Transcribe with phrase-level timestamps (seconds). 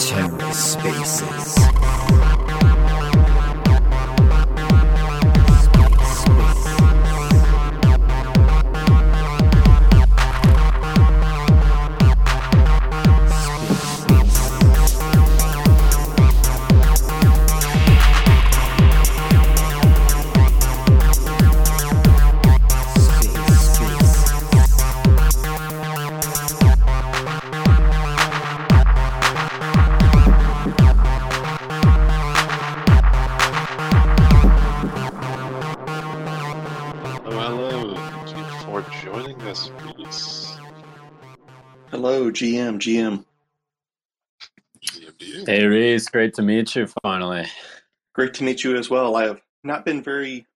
[0.00, 1.60] TerraSpaces.
[42.78, 43.24] GM,
[45.18, 45.46] GM.
[45.46, 47.46] Hey Reece, great to meet you finally.
[48.14, 49.16] Great to meet you as well.
[49.16, 50.46] I have not been very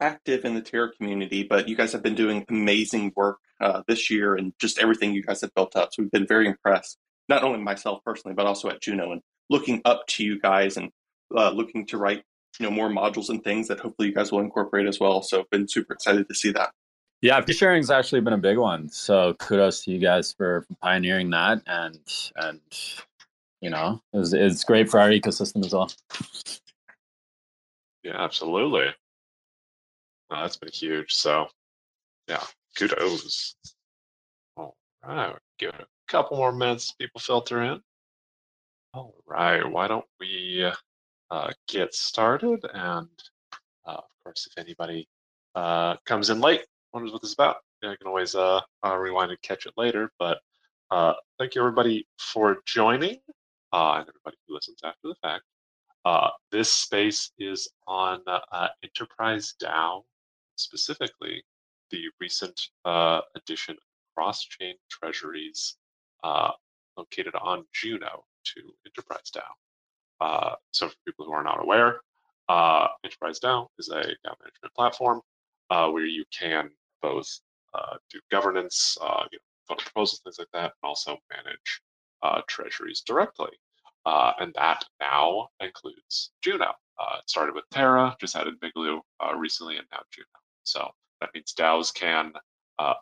[0.00, 4.10] active in the Terra community, but you guys have been doing amazing work uh, this
[4.10, 5.90] year and just everything you guys have built up.
[5.92, 6.98] So we've been very impressed,
[7.28, 10.90] not only myself personally, but also at Juno and looking up to you guys and
[11.34, 12.22] uh, looking to write
[12.58, 15.22] you know more modules and things that hopefully you guys will incorporate as well.
[15.22, 16.70] So I've been super excited to see that.
[17.22, 18.88] Yeah, sharing's actually been a big one.
[18.88, 21.98] So kudos to you guys for, pioneering that, and
[22.36, 22.60] and
[23.60, 25.90] you know, it's, it's great for our ecosystem as well.
[28.02, 28.94] Yeah, absolutely.
[30.30, 31.12] that's been huge.
[31.12, 31.48] So,
[32.28, 32.44] yeah,
[32.76, 33.56] kudos.
[34.56, 36.92] All right, give it a couple more minutes.
[36.92, 37.80] People filter in.
[38.94, 40.70] All right, why don't we
[41.30, 42.64] uh, get started?
[42.72, 43.08] And
[43.86, 45.08] uh, of course, if anybody
[45.54, 46.64] uh, comes in late,
[46.96, 50.10] wonders what this is about, you, can always uh, uh, rewind and catch it later.
[50.18, 50.38] But
[50.90, 53.18] uh, thank you everybody for joining,
[53.70, 55.42] uh, and everybody who listens after the fact.
[56.06, 60.04] Uh, this space is on uh, Enterprise DAO,
[60.54, 61.44] specifically
[61.90, 62.58] the recent
[63.36, 63.82] addition of
[64.16, 65.76] cross-chain treasuries
[66.24, 70.56] located on Juno to Enterprise DAO.
[70.70, 72.00] so for people who are not aware,
[73.04, 75.20] Enterprise DAO is a DAO management platform
[75.68, 76.70] uh, where you can
[77.02, 77.28] both
[77.74, 81.80] uh, do governance, uh, you know, vote proposals, things like that, and also manage
[82.22, 83.50] uh, treasuries directly.
[84.04, 86.72] Uh, and that now includes Juno.
[86.98, 89.00] Uh, it started with Terra, just added Migaloo
[89.36, 90.26] recently, and now Juno.
[90.62, 90.88] So
[91.20, 92.32] that means DAOs can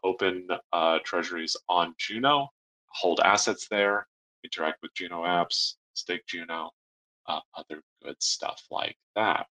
[0.02, 0.48] open
[1.04, 2.48] treasuries on Juno,
[2.88, 4.06] hold assets there,
[4.42, 6.70] interact with Juno apps, stake Juno,
[7.28, 9.46] other good stuff like that.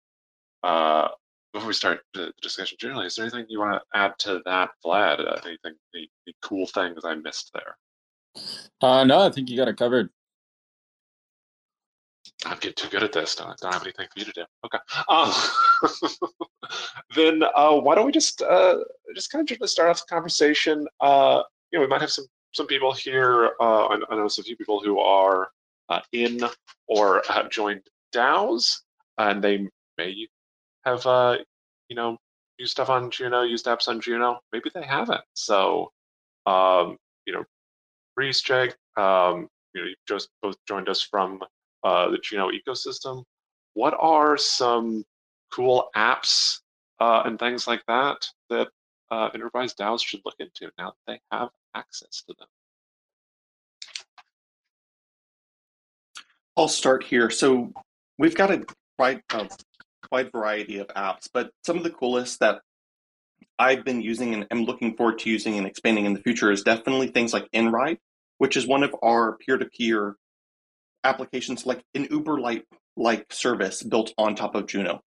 [0.63, 1.09] Uh,
[1.53, 4.71] before we start the discussion generally, is there anything you want to add to that,
[4.85, 5.21] Vlad?
[5.21, 7.77] Uh, anything, any, any, cool things I missed there?
[8.81, 10.09] Uh, no, I think you got it covered.
[12.45, 13.37] I'm getting too good at this.
[13.37, 14.45] Don't, don't have anything for you to do.
[14.65, 14.79] Okay.
[15.09, 15.33] Um,
[17.17, 18.79] then uh, why don't we just uh,
[19.15, 20.87] just kind of start off the conversation?
[21.01, 23.53] Uh, you know, we might have some some people here.
[23.61, 25.51] Uh, I, I know some few people who are
[25.89, 26.41] uh, in
[26.89, 27.83] or have joined
[28.13, 28.79] DAOs,
[29.19, 30.27] and they may
[30.85, 31.39] have uh,
[31.89, 32.19] you know
[32.59, 34.41] used stuff on Juno, used apps on Juno.
[34.53, 35.23] Maybe they haven't.
[35.35, 35.93] So
[36.47, 37.45] um, you know,
[38.17, 41.41] Reece, Jake, um, you know, you just both joined us from
[41.85, 43.25] uh, the Juno ecosystem.
[43.75, 45.05] What are some
[45.53, 46.59] cool apps
[47.01, 48.69] uh, and things like that that
[49.11, 52.49] uh, enterprise DAOs should look into now that they have access to them?
[56.57, 57.31] I'll start here.
[57.31, 57.73] So
[58.19, 58.65] we've got a
[58.99, 59.49] quite a
[60.13, 62.61] wide variety of apps, but some of the coolest that
[63.59, 66.63] I've been using and am looking forward to using and expanding in the future is
[66.63, 67.99] definitely things like Enride,
[68.39, 70.17] which is one of our peer-to-peer
[71.03, 72.65] applications like an Uber like
[72.97, 75.01] like service built on top of Juno.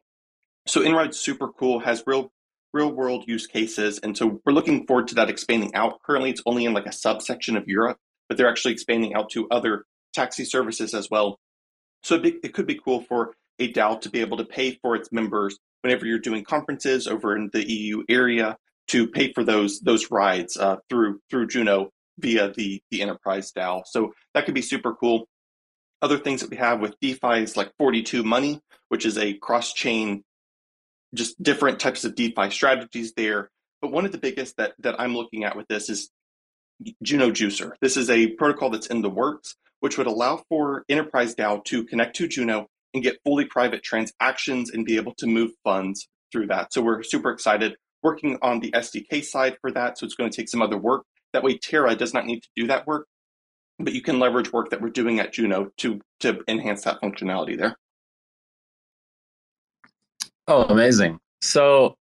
[0.68, 2.32] So Enride's super cool, has real
[2.74, 6.02] real world use cases, and so we're looking forward to that expanding out.
[6.04, 9.48] Currently, it's only in like a subsection of Europe, but they're actually expanding out to
[9.50, 11.40] other taxi services as well.
[12.04, 15.12] So it could be cool for a DAO to be able to pay for its
[15.12, 18.58] members whenever you're doing conferences over in the EU area
[18.88, 23.84] to pay for those those rides uh, through through Juno via the the enterprise DAO.
[23.86, 25.28] So that could be super cool.
[26.02, 29.74] Other things that we have with DeFi is like 42 Money, which is a cross
[29.74, 30.24] chain,
[31.13, 33.50] just different types of DeFi strategies there.
[33.81, 36.10] But one of the biggest that that I'm looking at with this is
[37.01, 37.72] Juno Juicer.
[37.81, 41.86] This is a protocol that's in the works, which would allow for Enterprise DAO to
[41.86, 46.47] connect to Juno and get fully private transactions and be able to move funds through
[46.47, 46.74] that.
[46.74, 49.97] So we're super excited working on the SDK side for that.
[49.97, 51.03] So it's going to take some other work.
[51.33, 53.07] That way, Terra does not need to do that work,
[53.80, 57.57] but you can leverage work that we're doing at Juno to to enhance that functionality
[57.57, 57.75] there.
[60.48, 61.19] Oh, amazing!
[61.41, 61.95] So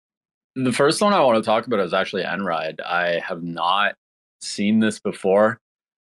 [0.54, 2.80] The first one I want to talk about is actually Enride.
[2.84, 3.94] I have not
[4.42, 5.58] seen this before.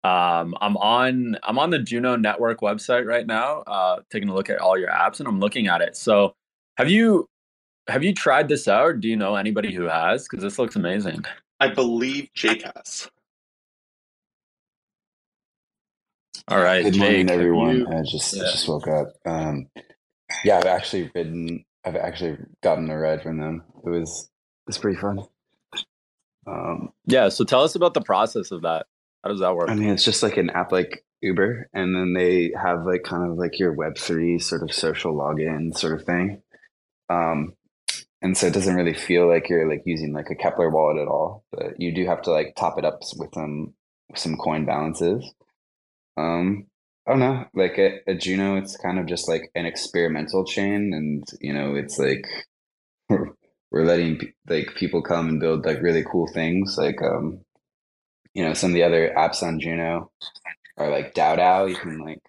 [0.03, 4.49] Um, I'm on I'm on the Juno Network website right now, uh, taking a look
[4.49, 5.95] at all your apps, and I'm looking at it.
[5.95, 6.35] So,
[6.77, 7.29] have you
[7.87, 8.99] have you tried this out?
[8.99, 10.23] Do you know anybody who has?
[10.27, 11.23] Because this looks amazing.
[11.61, 13.09] I believe Jake has.
[16.49, 17.75] All right, Good Jake, morning, everyone.
[17.77, 18.43] you- I just Yeah.
[18.43, 19.13] just woke up.
[19.25, 19.69] Um,
[20.43, 21.63] yeah, I've actually been.
[21.85, 23.63] I've actually gotten a ride from them.
[23.85, 24.29] It was
[24.67, 25.19] it's pretty fun.
[26.47, 27.29] Um, yeah.
[27.29, 28.87] So tell us about the process of that.
[29.23, 29.69] How does that work?
[29.69, 33.29] I mean, it's just like an app like Uber, and then they have like kind
[33.29, 36.41] of like your Web three sort of social login sort of thing.
[37.09, 37.53] Um,
[38.21, 41.07] and so it doesn't really feel like you're like using like a Keplr wallet at
[41.07, 43.73] all, but you do have to like top it up with some
[44.15, 45.33] some coin balances.
[46.17, 46.67] Um,
[47.07, 47.45] I don't know.
[47.53, 51.75] Like at, at Juno, it's kind of just like an experimental chain, and you know,
[51.75, 52.25] it's like
[53.09, 53.27] we're,
[53.71, 56.77] we're letting like people come and build like really cool things.
[56.77, 57.41] Like um,
[58.33, 60.11] you know, some of the other apps on Juno
[60.77, 61.69] are like DAO.
[61.69, 62.21] You can like,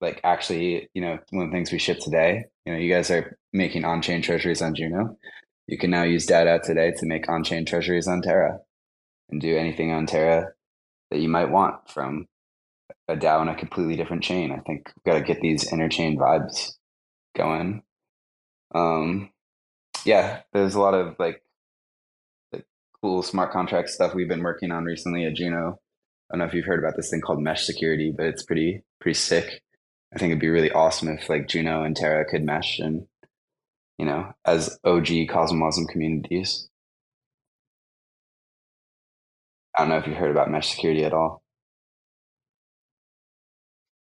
[0.00, 2.44] like actually, you know, one of the things we shipped today.
[2.64, 5.16] You know, you guys are making on-chain treasuries on Juno.
[5.66, 8.60] You can now use DAO today to make on-chain treasuries on Terra,
[9.30, 10.52] and do anything on Terra
[11.10, 12.26] that you might want from
[13.08, 14.52] a DAO on a completely different chain.
[14.52, 16.72] I think we've got to get these interchain vibes
[17.36, 17.82] going.
[18.74, 19.30] Um,
[20.04, 21.42] yeah, there's a lot of like
[23.04, 25.78] cool smart contract stuff we've been working on recently at Juno.
[26.30, 28.82] I don't know if you've heard about this thing called mesh security, but it's pretty
[28.98, 29.60] pretty sick.
[30.14, 33.06] I think it'd be really awesome if like Juno and Terra could mesh and
[33.98, 36.70] you know as OG CosmWasm communities.
[39.76, 41.42] I don't know if you've heard about mesh security at all.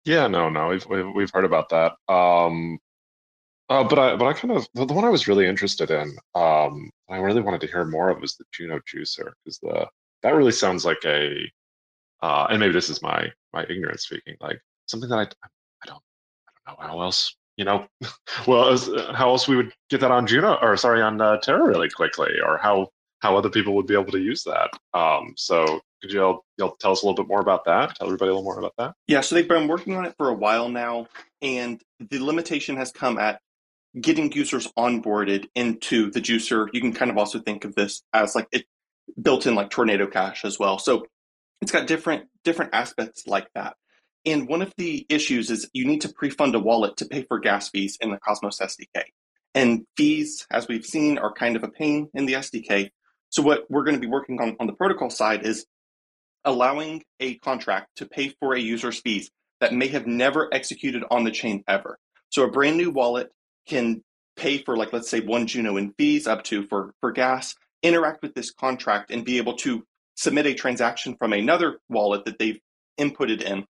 [0.04, 0.86] Yeah, no, no, we've
[1.16, 1.94] we've, heard about that.
[2.13, 2.80] Um,
[3.69, 6.16] uh, but I but I kind of the, the one I was really interested in,
[6.36, 9.88] um, I really wanted to hear more of was the Juno Juicer because the
[10.24, 11.51] that really sounds like a,
[12.21, 16.01] uh, and maybe this is my my ignorance speaking, like something that I I don't
[16.68, 17.86] I don't know how else you know,
[18.48, 21.68] well as, how else we would get that on Juno or sorry on uh, Terra
[21.68, 22.88] really quickly, or how
[23.19, 24.71] how other people would be able to use that.
[24.94, 27.95] Um, so could you all, y'all tell us a little bit more about that?
[27.95, 28.94] Tell everybody a little more about that.
[29.07, 31.07] Yeah, so they've been working on it for a while now,
[31.42, 33.42] and the limitation has come at
[34.00, 36.68] getting users onboarded into the juicer.
[36.74, 38.66] You can kind of also think of this as like it
[39.22, 40.78] built in like Tornado Cash as well.
[40.78, 41.06] So
[41.62, 43.76] it's got different different aspects like that.
[44.26, 47.40] And one of the issues is you need to pre-fund a wallet to pay for
[47.40, 49.04] gas fees in the Cosmos SDK.
[49.56, 52.90] And fees, as we've seen, are kind of a pain in the SDK.
[53.30, 55.66] So what we're going to be working on on the protocol side is
[56.46, 61.24] allowing a contract to pay for a user's fees that may have never executed on
[61.24, 61.98] the chain ever.
[62.30, 63.32] So a brand new wallet
[63.69, 64.04] can
[64.36, 68.21] pay for like let's say one Juno in fees up to for for gas, interact
[68.21, 69.86] with this contract and be able to
[70.16, 72.60] submit a transaction from another wallet that they've
[73.00, 73.66] inputted in.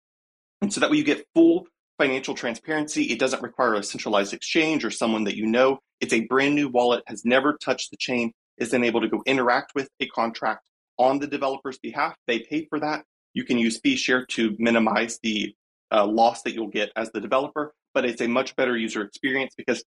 [0.62, 3.04] And so that way you get full financial transparency.
[3.04, 5.80] It doesn't require a centralized exchange or someone that you know.
[6.02, 9.24] It's a brand new wallet, has never touched the chain, is then able to go
[9.26, 12.16] interact with a contract on the developer's behalf.
[12.28, 13.06] They pay for that.
[13.34, 15.54] You can use fee share to minimize the
[15.92, 19.56] uh, loss that you'll get as the developer, but it's a much better user experience
[19.58, 19.84] because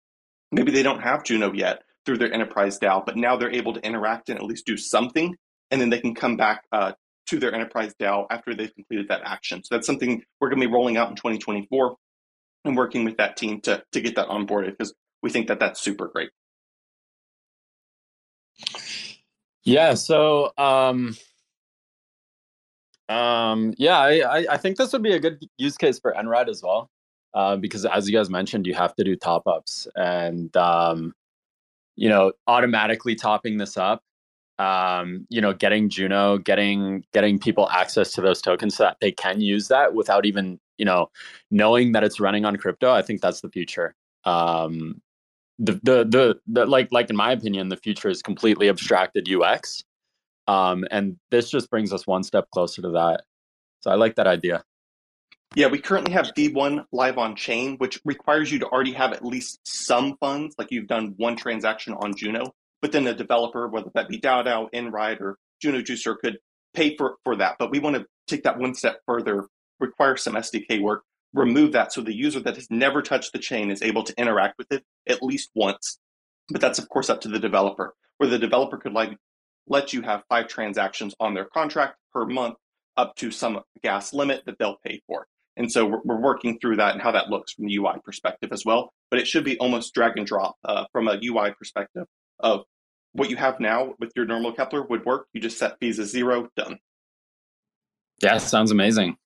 [0.52, 3.80] maybe they don't have Juno yet through their enterprise DAO, but now they're able to
[3.80, 5.34] interact and at least do something,
[5.72, 6.92] and then they can come back uh,
[7.26, 9.64] to their enterprise DAO after they've completed that action.
[9.64, 11.96] So that's something we're going to be rolling out in 2024
[12.66, 15.80] and working with that team to to get that onboarded because we think that that's
[15.80, 16.30] super great.
[19.64, 19.94] Yeah.
[19.94, 21.16] So, um,
[23.08, 26.62] um, yeah, I, I, think this would be a good use case for Enride as
[26.62, 26.90] well,
[27.34, 31.14] uh, because as you guys mentioned, you have to do top ups, and um,
[31.96, 34.02] you know, automatically topping this up,
[34.58, 39.12] um, you know, getting Juno, getting getting people access to those tokens so that they
[39.12, 41.10] can use that without even you know
[41.50, 42.92] knowing that it's running on crypto.
[42.92, 43.94] I think that's the future.
[44.24, 45.00] Um,
[45.58, 49.84] the, the the the like like in my opinion the future is completely abstracted ux
[50.48, 53.22] um and this just brings us one step closer to that
[53.80, 54.64] so i like that idea
[55.56, 59.24] Yeah, we currently have D1 live on chain, which requires you to already have at
[59.24, 62.52] least some funds, like you've done one transaction on Juno.
[62.82, 66.38] But then the developer, whether that be DAO, Enride, or Juno Juicer, could
[66.74, 67.54] pay for, for that.
[67.60, 69.46] But we want to take that one step further,
[69.78, 73.70] require some SDK work, remove that so the user that has never touched the chain
[73.70, 76.00] is able to interact with it at least once.
[76.48, 79.16] But that's, of course, up to the developer, where the developer could like
[79.68, 82.56] let you have five transactions on their contract per month
[82.96, 85.26] up to some gas limit that they'll pay for.
[85.56, 88.50] And so we're, we're working through that and how that looks from the UI perspective
[88.52, 88.92] as well.
[89.10, 92.06] But it should be almost drag and drop uh, from a UI perspective
[92.40, 92.64] of
[93.12, 95.28] what you have now with your normal Keplr would work.
[95.32, 96.78] You just set fees as zero, done.
[98.22, 99.16] Yeah, sounds amazing.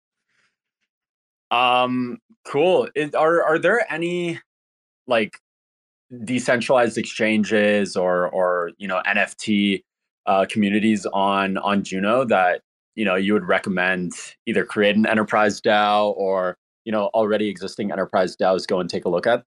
[1.50, 2.88] Um, cool.
[2.94, 4.38] Is, are are there any
[5.06, 5.38] like
[6.24, 9.82] decentralized exchanges or or you know NFT
[10.26, 12.62] uh, communities on on Juno that
[12.98, 14.12] you know you would recommend
[14.44, 19.04] either create an enterprise DAO or you know already existing enterprise DAOs go and take
[19.04, 19.44] a look at?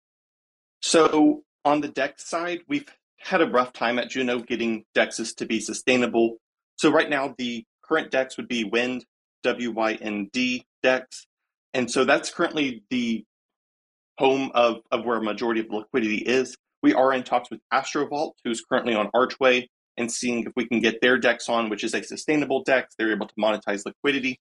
[0.82, 2.88] So on the DEX side, we've
[3.20, 6.38] had a rough time at Juno getting DEXs to be sustainable.
[6.78, 9.04] So right now, the current DEX would be WYND,
[9.44, 11.28] W Y N D DEX,
[11.74, 13.26] and so that's currently the
[14.18, 16.56] home of, of where a majority of liquidity is.
[16.82, 19.68] We are in talks with Astrovault, who's currently on Archway,
[20.02, 22.96] and seeing if we can get their DEX on, which is a sustainable DEX.
[22.98, 24.40] They're able to monetize liquidity.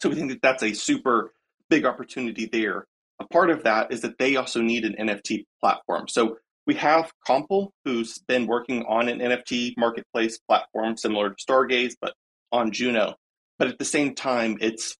[0.00, 1.32] So we think that that's a super
[1.68, 2.86] big opportunity there.
[3.20, 6.08] A part of that is that they also need an NFT platform.
[6.08, 6.36] So
[6.66, 12.14] we have Comple, who's been working on an NFT marketplace platform similar to Stargaze, but
[12.52, 13.14] on Juno.
[13.58, 14.96] But at the same time, it's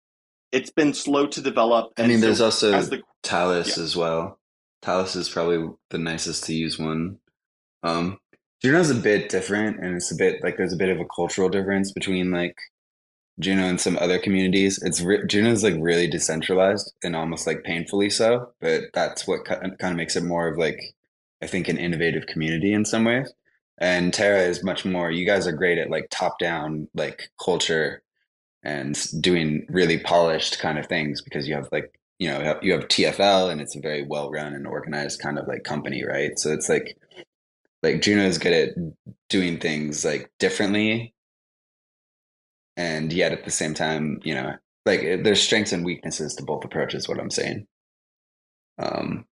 [0.52, 1.92] it's been slow to develop.
[1.98, 3.82] I mean, so there's also the, Talis yeah.
[3.82, 4.38] as well.
[4.82, 7.18] Talis is probably the nicest to use one.
[7.82, 8.18] Um,
[8.64, 11.50] Juno's a bit different, and it's a bit like there's a bit of a cultural
[11.50, 12.56] difference between like
[13.38, 14.82] Juno and some other communities.
[14.82, 19.76] It's re- Juno's like really decentralized and almost like painfully so, but that's what kind
[19.82, 20.80] of makes it more of like
[21.42, 23.30] I think an innovative community in some ways.
[23.76, 25.10] And Terra is much more.
[25.10, 28.02] You guys are great at like top down like culture
[28.62, 32.88] and doing really polished kind of things because you have like you know you have
[32.88, 36.38] TFL and it's a very well run and organized kind of like company, right?
[36.38, 36.96] So it's like
[37.84, 38.74] like Juno is good at
[39.28, 41.14] doing things like differently,
[42.76, 44.54] and yet at the same time, you know,
[44.86, 47.08] like there's strengths and weaknesses to both approaches.
[47.08, 47.66] What I'm saying,
[48.78, 49.26] um,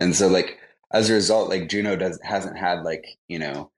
[0.00, 0.58] and so like
[0.92, 3.70] as a result, like Juno does hasn't had like you know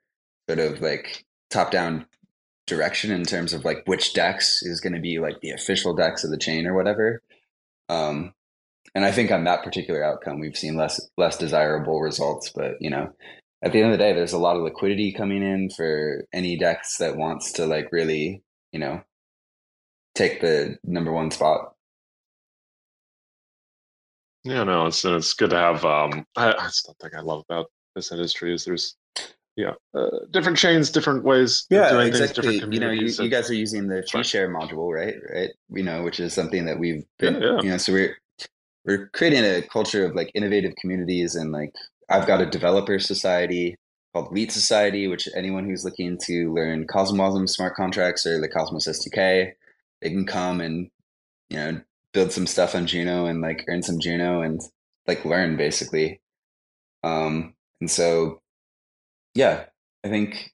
[0.48, 2.06] sort of like top down
[2.66, 6.24] direction in terms of like which decks is going to be like the official decks
[6.24, 7.22] of the chain or whatever.
[7.90, 8.32] Um,
[8.94, 12.50] and I think on that particular outcome, we've seen less less desirable results.
[12.54, 13.12] But you know,
[13.64, 16.56] at the end of the day, there's a lot of liquidity coming in for any
[16.56, 18.42] decks that wants to like really,
[18.72, 19.02] you know,
[20.14, 21.72] take the number one spot.
[24.44, 25.82] Yeah, no, it's it's good to have.
[25.82, 28.96] Um, I, I still think I love about this industry is there's
[29.56, 33.54] yeah uh, different chains different ways yeah exactly things, you know you, you guys are
[33.54, 37.34] using the fee share module right right you know which is something that we've been
[37.34, 37.60] yeah, yeah.
[37.62, 38.16] you know so we're
[38.84, 41.72] we're creating a culture of like innovative communities and like
[42.08, 43.76] I've got a developer society
[44.12, 48.86] called Leet Society, which anyone who's looking to learn CosmWasm smart contracts or the Cosmos
[48.86, 49.52] SDK,
[50.00, 50.90] they can come and
[51.50, 51.80] you know
[52.12, 54.60] build some stuff on Juno and like earn some Juno and
[55.06, 56.20] like learn basically.
[57.02, 58.40] Um, and so,
[59.34, 59.64] yeah,
[60.04, 60.52] I think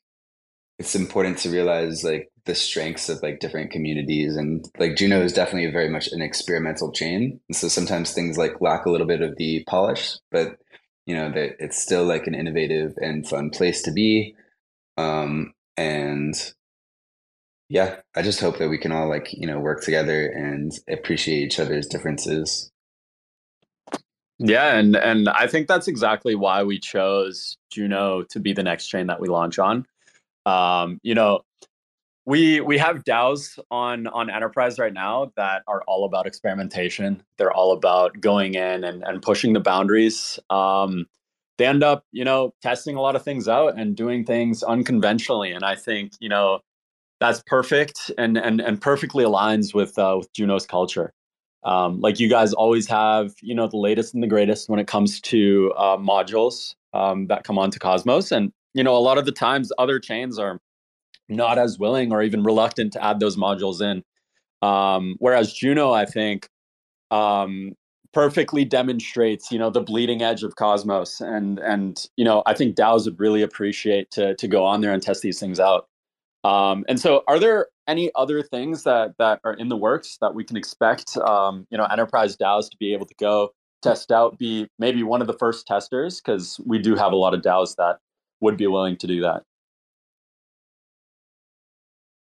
[0.78, 5.34] it's important to realize like the strengths of like different communities and like Juno is
[5.34, 7.38] definitely very much an experimental chain.
[7.48, 10.56] And so sometimes things like lack a little bit of the polish, but
[11.10, 14.36] you know that it's still like an innovative and fun place to be.
[14.96, 16.34] Um and
[17.68, 21.44] yeah, I just hope that we can all like, you know, work together and appreciate
[21.44, 22.70] each other's differences.
[24.38, 28.86] Yeah, and and I think that's exactly why we chose Juno to be the next
[28.86, 29.86] chain that we launch on.
[30.46, 31.40] Um, you know,
[32.26, 37.22] we we have DAOs on on enterprise right now that are all about experimentation.
[37.38, 40.38] They're all about going in and, and pushing the boundaries.
[40.50, 41.06] Um,
[41.58, 45.52] they end up, you know, testing a lot of things out and doing things unconventionally.
[45.52, 46.60] And I think, you know,
[47.20, 51.12] that's perfect and and and perfectly aligns with uh, with Juno's culture.
[51.62, 54.86] Um, like you guys always have, you know, the latest and the greatest when it
[54.86, 59.26] comes to uh, modules um, that come onto Cosmos, and you know, a lot of
[59.26, 60.58] the times other chains are
[61.30, 64.02] not as willing or even reluctant to add those modules in.
[64.66, 66.48] Um, whereas Juno, I think,
[67.10, 67.72] um,
[68.12, 72.76] perfectly demonstrates, you know, the bleeding edge of Cosmos, and and you know, I think
[72.76, 75.86] DAOs would really appreciate to to go on there and test these things out.
[76.44, 80.34] Um, and so, are there any other things that that are in the works that
[80.34, 81.16] we can expect?
[81.16, 83.50] Um, you know, enterprise DAOs to be able to go
[83.82, 87.34] test out, be maybe one of the first testers, because we do have a lot
[87.34, 87.98] of DAOs that
[88.40, 89.42] would be willing to do that.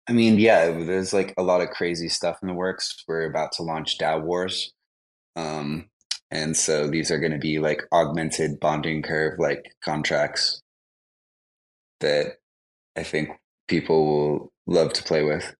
[0.08, 3.04] I mean, yeah, there's like a lot of crazy stuff in the works.
[3.06, 4.72] We're about to launch DAO Wars.
[5.36, 5.90] Um,
[6.30, 10.62] and so these are going to be like augmented bonding curve like contracts
[12.00, 12.38] that
[12.96, 13.30] I think
[13.66, 15.54] people will love to play with.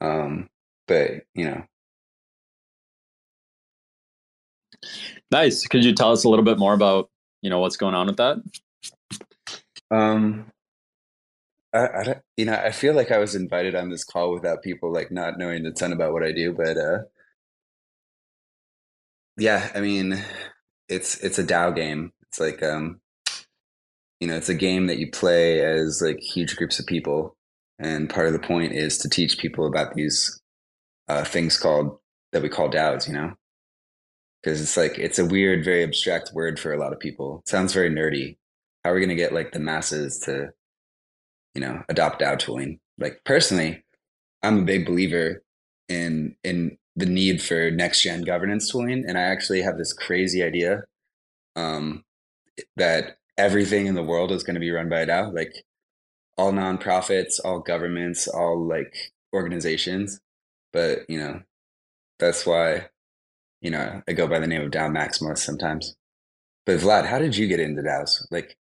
[0.00, 0.48] Um,
[0.88, 1.64] but, you know.
[5.30, 5.66] Nice.
[5.66, 7.10] Could you tell us a little bit more about,
[7.42, 8.38] you know, what's going on with that?
[9.90, 10.50] Um,
[11.76, 14.62] I, I don't, you know, I feel like I was invited on this call without
[14.62, 16.98] people like not knowing a ton about what I do, but uh,
[19.38, 20.22] yeah, I mean,
[20.88, 22.12] it's it's a DAO game.
[22.28, 23.00] It's like um,
[24.20, 27.36] you know, it's a game that you play as like huge groups of people,
[27.78, 30.40] and part of the point is to teach people about these
[31.08, 31.98] uh, things called
[32.32, 33.06] that we call DAOs.
[33.06, 33.34] You know,
[34.42, 37.40] because it's like it's a weird, very abstract word for a lot of people.
[37.40, 38.36] It sounds very nerdy.
[38.84, 40.52] How are we going to get like the masses to,
[41.56, 42.78] you know, adopt DAO tooling?
[42.98, 43.82] Like personally,
[44.42, 45.42] I'm a big believer
[45.88, 50.42] in in the need for next gen governance tooling, and I actually have this crazy
[50.42, 50.84] idea
[51.56, 52.04] um,
[52.76, 55.64] that everything in the world is going to be run by a DAO, like
[56.36, 60.20] all nonprofits, all governments, all like organizations.
[60.72, 61.40] But you know,
[62.18, 62.88] that's why
[63.62, 65.96] you know I go by the name of DAO Maximalist sometimes.
[66.66, 68.26] But Vlad, how did you get into DAOs?
[68.30, 68.56] Like,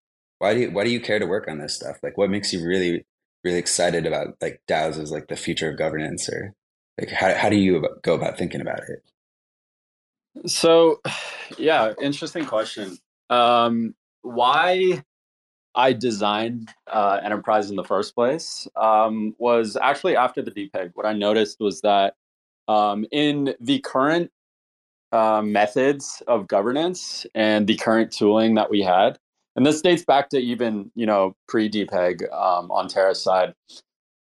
[0.42, 1.98] why do you why do you care to work on this stuff?
[2.02, 3.06] Like, what makes you really
[3.44, 6.56] really excited about like DAOs as like the future of governance, or
[7.00, 10.50] like how how do you go about thinking about it?
[10.50, 11.00] So,
[11.60, 12.98] yeah, interesting question.
[13.30, 13.94] Um,
[14.24, 15.04] why
[15.76, 20.92] I designed uh, Enterprise in the first place um, was actually after the DPEG.
[20.96, 22.16] What I noticed was that
[22.68, 24.32] um, in the current
[25.12, 29.20] uh, methods of governance and the current tooling that we had,
[29.56, 33.54] and this dates back to even you know pre DPEG um, on Terra's side.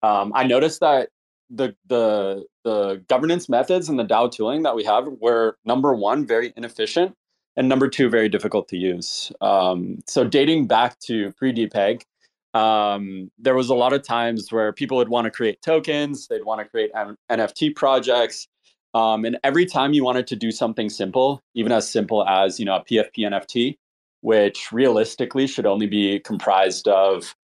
[0.03, 1.09] Um, I noticed that
[1.49, 6.25] the the the governance methods and the DAO tooling that we have were number one
[6.25, 7.15] very inefficient
[7.55, 9.31] and number two, very difficult to use.
[9.41, 12.03] Um, so dating back to pre-DPEG,
[12.53, 16.43] um, there was a lot of times where people would want to create tokens, they'd
[16.43, 16.91] want to create
[17.29, 18.47] NFT projects,
[18.93, 22.65] um, and every time you wanted to do something simple, even as simple as you
[22.65, 23.77] know a PFP NFT,
[24.21, 27.35] which realistically should only be comprised of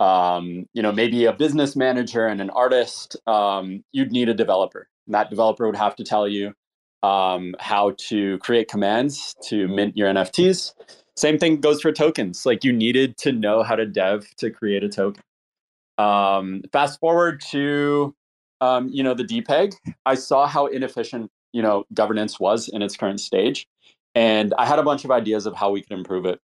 [0.00, 4.88] um, you know maybe a business manager and an artist, um, you'd need a developer.
[5.06, 6.54] And that developer would have to tell you
[7.02, 10.72] um, how to create commands to mint your NFTs.
[11.16, 12.46] Same thing goes for tokens.
[12.46, 15.22] Like you needed to know how to dev to create a token.
[15.98, 18.14] Um, fast forward to
[18.60, 19.74] um, you know the DPEG,
[20.06, 23.66] I saw how inefficient you know governance was in its current stage,
[24.14, 26.40] and I had a bunch of ideas of how we could improve it.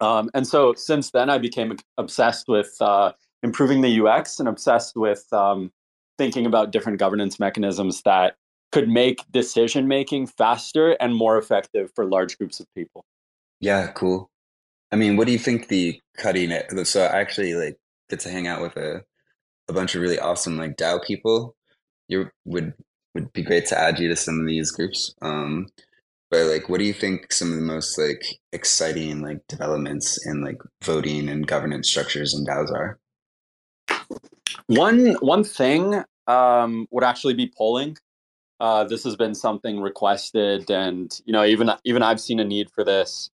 [0.00, 4.96] Um, and so since then, I became obsessed with uh, improving the UX and obsessed
[4.96, 5.70] with um,
[6.18, 8.36] thinking about different governance mechanisms that
[8.72, 13.04] could make decision making faster and more effective for large groups of people.
[13.60, 14.30] Yeah, cool.
[14.92, 16.86] I mean, what do you think the cutting it?
[16.86, 17.76] So I actually like
[18.08, 19.02] get to hang out with a
[19.68, 21.54] a bunch of really awesome like DAO people.
[22.08, 22.74] You would
[23.14, 25.14] would be great to add you to some of these groups.
[25.22, 25.68] Um,
[26.30, 30.44] but like, what do you think some of the most like exciting like developments in
[30.44, 32.98] like voting and governance structures and DAOs are?
[34.66, 37.96] One one thing um, would actually be polling.
[38.60, 42.70] Uh, this has been something requested, and you know, even even I've seen a need
[42.70, 43.30] for this.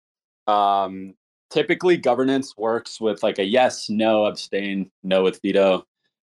[0.47, 1.15] Um,
[1.49, 5.85] typically, governance works with like a yes, no, abstain, no with veto,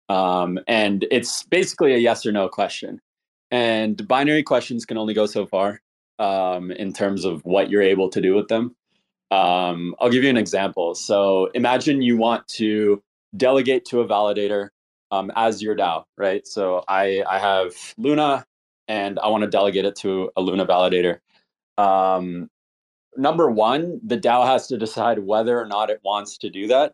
[0.07, 3.01] um, and it's basically a yes or no question.
[3.51, 5.82] And binary questions can only go so far
[6.19, 8.75] um, in terms of what you're able to do with them.
[9.31, 10.93] Um, I'll give you an example.
[10.95, 13.01] So imagine you want to
[13.35, 14.69] delegate to a validator
[15.11, 16.45] um, as your DAO, right?
[16.47, 18.45] So I, I have Luna
[18.87, 21.19] and I want to delegate it to a Luna validator.
[21.77, 22.49] Um,
[23.17, 26.93] number one, the DAO has to decide whether or not it wants to do that.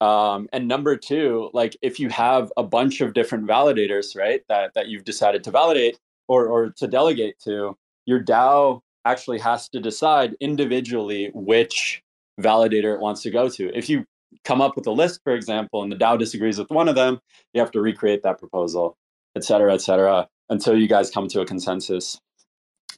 [0.00, 4.72] Um, and number two, like if you have a bunch of different validators, right, that
[4.74, 9.80] that you've decided to validate or or to delegate to, your DAO actually has to
[9.80, 12.02] decide individually which
[12.40, 13.76] validator it wants to go to.
[13.76, 14.04] If you
[14.44, 17.20] come up with a list, for example, and the DAO disagrees with one of them,
[17.52, 18.96] you have to recreate that proposal,
[19.36, 22.20] et cetera, et cetera until you guys come to a consensus.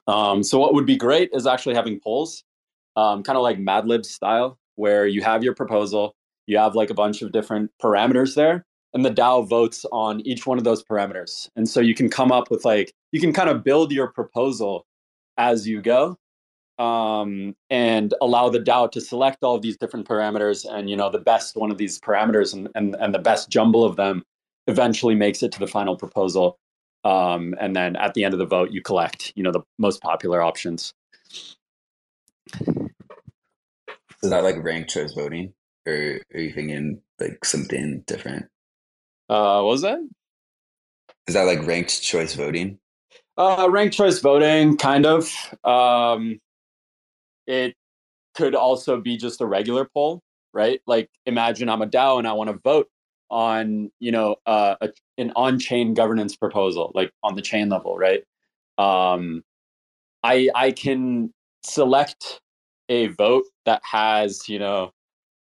[0.09, 2.43] Um, so what would be great is actually having polls,
[2.97, 6.15] um, kind of like Mad Lib style, where you have your proposal,
[6.47, 10.47] you have like a bunch of different parameters there, and the DAO votes on each
[10.47, 11.49] one of those parameters.
[11.55, 14.87] And so you can come up with like you can kind of build your proposal
[15.39, 16.19] as you go,
[16.79, 21.11] um, and allow the DAO to select all of these different parameters, and you know
[21.11, 24.25] the best one of these parameters and and, and the best jumble of them
[24.67, 26.59] eventually makes it to the final proposal
[27.05, 30.01] um, and then at the end of the vote you collect you know the most
[30.03, 30.95] popular options.
[34.23, 35.53] Is that like ranked choice voting?
[35.87, 38.47] Or are you thinking like something different?
[39.29, 39.99] Uh what was that?
[41.27, 42.79] Is that like ranked choice voting
[43.39, 45.33] uh ranked choice voting kind of
[45.65, 46.39] um
[47.47, 47.75] it
[48.35, 50.21] could also be just a regular poll
[50.53, 52.89] right like imagine i'm a dao and i want to vote
[53.33, 58.23] on you know uh, a, an on-chain governance proposal, like on the chain level, right?
[58.79, 59.43] Um,
[60.23, 61.33] I I can
[61.65, 62.41] select
[62.89, 64.93] a vote that has you know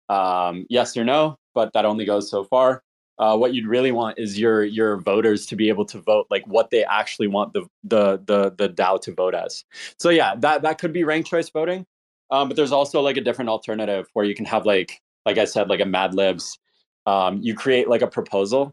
[0.08, 2.82] um, yes or no, but that only goes so far.
[3.22, 6.44] Uh, what you'd really want is your your voters to be able to vote like
[6.48, 9.64] what they actually want the the the the DAO to vote as.
[10.00, 11.86] So yeah, that that could be ranked choice voting.
[12.32, 15.44] Um, but there's also like a different alternative where you can have like like I
[15.44, 16.58] said like a Mad Libs.
[17.06, 18.72] Um, you create like a proposal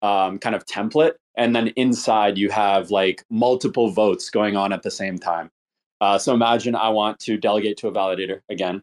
[0.00, 4.82] um, kind of template, and then inside you have like multiple votes going on at
[4.82, 5.50] the same time.
[6.00, 8.80] Uh, so imagine I want to delegate to a validator again.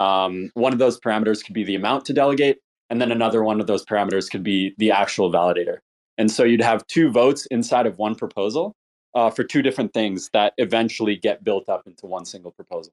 [0.00, 2.58] Um, one of those parameters could be the amount to delegate,
[2.90, 5.78] and then another one of those parameters could be the actual validator.
[6.18, 8.74] And so you'd have two votes inside of one proposal
[9.14, 12.92] uh, for two different things that eventually get built up into one single proposal.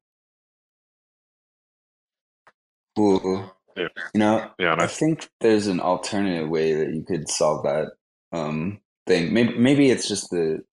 [2.99, 3.49] Ooh.
[3.75, 3.87] Yeah.
[4.13, 7.63] You know, Yeah, and I I, think there's an alternative way that you could solve
[7.63, 7.93] that
[8.31, 9.33] um, thing.
[9.33, 10.63] Maybe maybe it's just the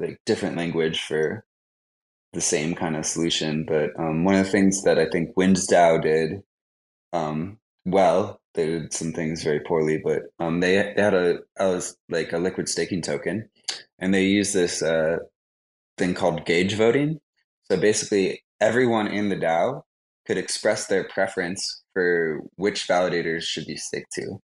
[0.00, 1.44] like different language for
[2.32, 3.64] the same kind of solution.
[3.64, 6.42] But um, one of the things that I think WindsDAO did
[7.12, 11.82] um, well, they did some things very poorly, but um, they they had a, a
[12.08, 13.48] like a liquid staking token,
[13.98, 15.18] and they used this uh,
[15.98, 17.20] thing called gauge voting.
[17.70, 19.82] So basically, everyone in the DAO
[20.26, 24.40] could express their preference for which validators should be staked to.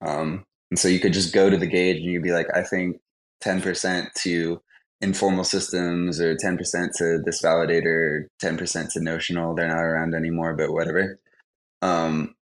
[0.00, 2.62] Um, and so you could just go to the gauge and you'd be like, I
[2.62, 2.98] think
[3.42, 4.60] 10% to
[5.00, 6.58] informal systems or 10%
[6.96, 9.54] to this validator, 10% to notional.
[9.54, 11.18] They're not around anymore, but whatever.
[11.82, 12.34] Um,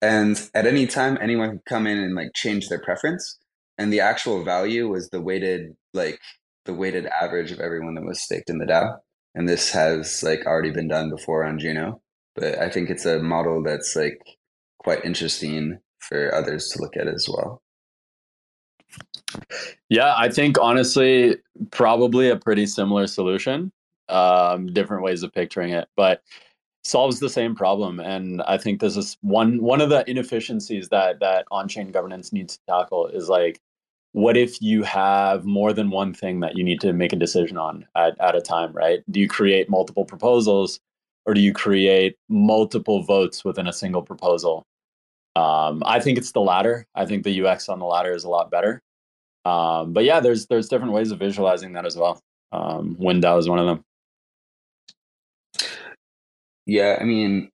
[0.00, 3.38] and at any time, anyone could come in and like change their preference.
[3.78, 6.20] And the actual value was the weighted, like
[6.64, 8.98] the weighted average of everyone that was staked in the DAO.
[9.34, 12.00] And this has like already been done before on Juno.
[12.34, 14.20] But I think it's a model that's like
[14.78, 17.62] quite interesting for others to look at as well.
[19.88, 21.36] Yeah, I think honestly,
[21.70, 23.72] probably a pretty similar solution.
[24.08, 26.22] Um, different ways of picturing it, but
[26.88, 28.00] solves the same problem.
[28.00, 32.56] And I think this is one one of the inefficiencies that that on-chain governance needs
[32.56, 33.60] to tackle is like,
[34.12, 37.58] what if you have more than one thing that you need to make a decision
[37.58, 39.00] on at, at a time, right?
[39.10, 40.80] Do you create multiple proposals
[41.26, 44.64] or do you create multiple votes within a single proposal?
[45.36, 46.86] Um, I think it's the latter.
[46.94, 48.80] I think the UX on the latter is a lot better.
[49.44, 52.20] Um, but yeah, there's there's different ways of visualizing that as well.
[52.50, 53.84] Um, is one of them.
[56.68, 57.50] Yeah, I mean,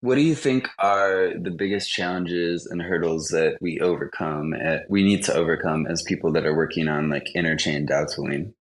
[0.00, 5.04] what do you think are the biggest challenges and hurdles that we overcome at, we
[5.04, 8.54] need to overcome as people that are working on like interchain DAO tooling?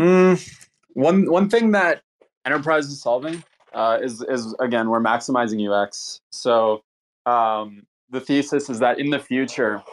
[0.00, 0.58] Mm,
[0.94, 2.02] one one thing that
[2.44, 6.20] enterprise is solving uh, is is again we're maximizing UX.
[6.32, 6.82] So
[7.26, 9.84] um, the thesis is that in the future,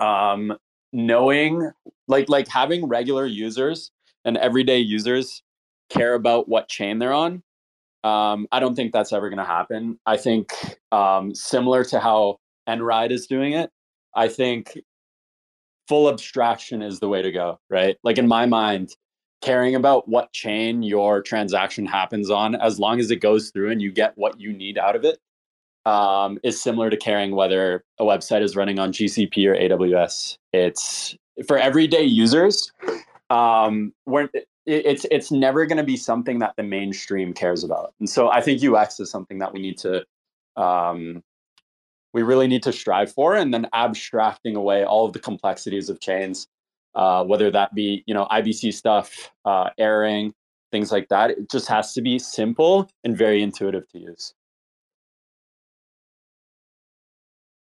[0.00, 0.58] um,
[0.92, 1.70] knowing
[2.08, 3.92] like like having regular users
[4.24, 5.44] and everyday users
[5.88, 7.42] care about what chain they're on.
[8.04, 9.98] Um, I don't think that's ever going to happen.
[10.06, 10.52] I think
[10.92, 13.70] um, similar to how Enride is doing it,
[14.14, 14.78] I think
[15.88, 17.58] full abstraction is the way to go.
[17.68, 17.96] Right?
[18.04, 18.94] Like in my mind,
[19.40, 23.80] caring about what chain your transaction happens on, as long as it goes through and
[23.82, 25.18] you get what you need out of it,
[25.86, 30.36] um, is similar to caring whether a website is running on GCP or AWS.
[30.52, 32.72] It's for everyday users.
[33.30, 34.28] Um, we're,
[34.68, 38.40] it's it's never going to be something that the mainstream cares about, and so I
[38.40, 40.04] think UX is something that we need to
[40.56, 41.22] um,
[42.12, 46.00] we really need to strive for, and then abstracting away all of the complexities of
[46.00, 46.46] chains,
[46.94, 50.34] uh, whether that be you know IBC stuff, uh, airing,
[50.70, 51.30] things like that.
[51.30, 54.34] It just has to be simple and very intuitive to use.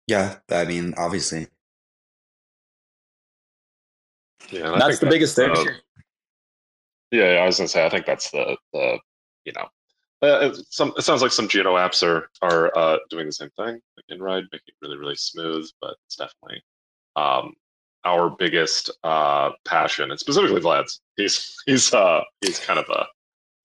[0.06, 1.48] Yeah, I mean, obviously.
[4.50, 5.50] yeah, and That's think the biggest thing.
[5.50, 5.64] uh,
[7.10, 8.98] Yeah, yeah, I was gonna say I think that's the the
[9.44, 9.68] you know
[10.22, 13.50] uh, it, some it sounds like some Juno apps are are uh, doing the same
[13.50, 16.62] thing like Enride, making it really really smooth, but it's definitely
[17.16, 17.54] um,
[18.04, 21.00] our biggest uh, passion, and specifically Vlad's.
[21.16, 23.06] He's he's uh, he's kind of a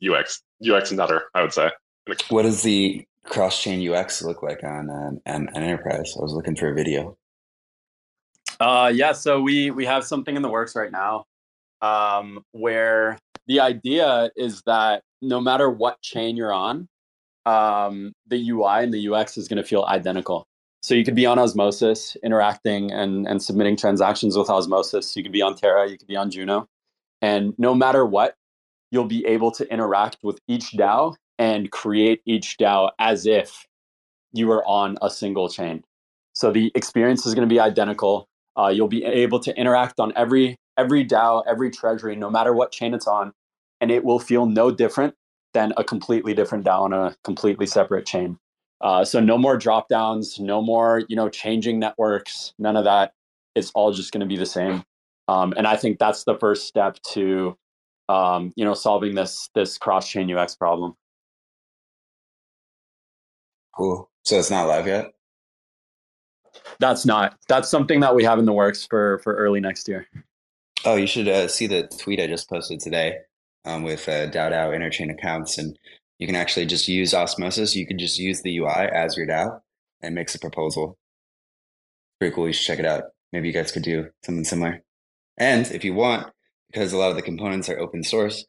[0.07, 1.71] UX UX nutter, I would say.
[2.29, 6.15] What does the cross chain UX look like on an, an, an enterprise?
[6.17, 7.17] I was looking for a video.
[8.59, 11.25] Uh, yeah, so we we have something in the works right now,
[11.83, 16.87] um, where the idea is that no matter what chain you're on,
[17.45, 20.47] um, the UI and the UX is going to feel identical.
[20.81, 25.15] So you could be on Osmosis, interacting and and submitting transactions with Osmosis.
[25.15, 26.67] You could be on Terra, you could be on Juno,
[27.21, 28.35] and no matter what,
[28.91, 33.65] you'll be able to interact with each DAO and create each DAO as if
[34.33, 35.83] you were on a single chain.
[36.33, 38.27] So the experience is going to be identical.
[38.57, 42.71] Uh, you'll be able to interact on every every DAO, every treasury, no matter what
[42.71, 43.33] chain it's on,
[43.81, 45.15] and it will feel no different
[45.53, 48.37] than a completely different DAO on a completely separate chain.
[48.81, 53.13] Uh, so no more drop downs, no more you know changing networks, none of that.
[53.55, 54.83] It's all just going to be the same.
[55.27, 57.57] Um, and I think that's the first step to
[58.09, 60.95] um, you know solving this this cross chain UX problem.
[63.75, 64.09] Cool.
[64.23, 65.13] So it's not live yet.
[66.79, 67.37] That's not.
[67.47, 70.07] That's something that we have in the works for for early next year.
[70.85, 73.19] Oh, you should uh, see the tweet I just posted today
[73.63, 75.79] um, with uh, DAO DAO interchain accounts, and
[76.19, 77.73] you can actually just use Osmosis.
[77.73, 79.61] You can just use the UI as your DAO
[80.01, 80.97] and makes a proposal.
[82.19, 82.47] Pretty cool.
[82.47, 83.03] You should check it out.
[83.31, 84.83] Maybe you guys could do something similar.
[85.37, 86.33] And if you want,
[86.69, 88.45] because a lot of the components are open source,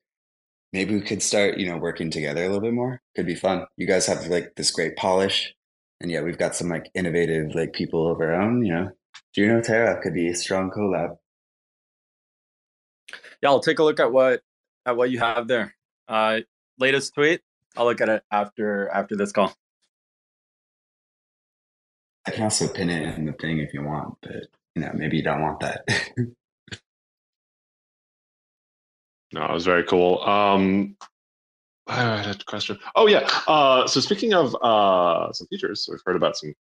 [0.72, 3.00] maybe we could start, you know, working together a little bit more.
[3.14, 3.66] Could be fun.
[3.76, 5.54] You guys have like this great polish,
[6.00, 8.64] and yeah, we've got some like innovative like people of our own.
[8.64, 8.90] You know,
[9.32, 11.16] Juno Terra could be a strong collab.
[13.44, 14.40] Yeah, I'll take a look at what
[14.86, 15.76] at what you have there.
[16.08, 16.40] Uh,
[16.78, 17.42] latest tweet.
[17.76, 19.54] I'll look at it after after this call.
[22.26, 25.18] I can also pin it in the thing if you want, but you know, maybe
[25.18, 25.86] you don't want that.
[29.32, 30.20] No, it was very cool.
[30.20, 30.96] Um,
[31.88, 32.78] I had a question.
[32.94, 33.28] Oh yeah.
[33.48, 36.54] Uh, so speaking of uh, some features, we've heard about some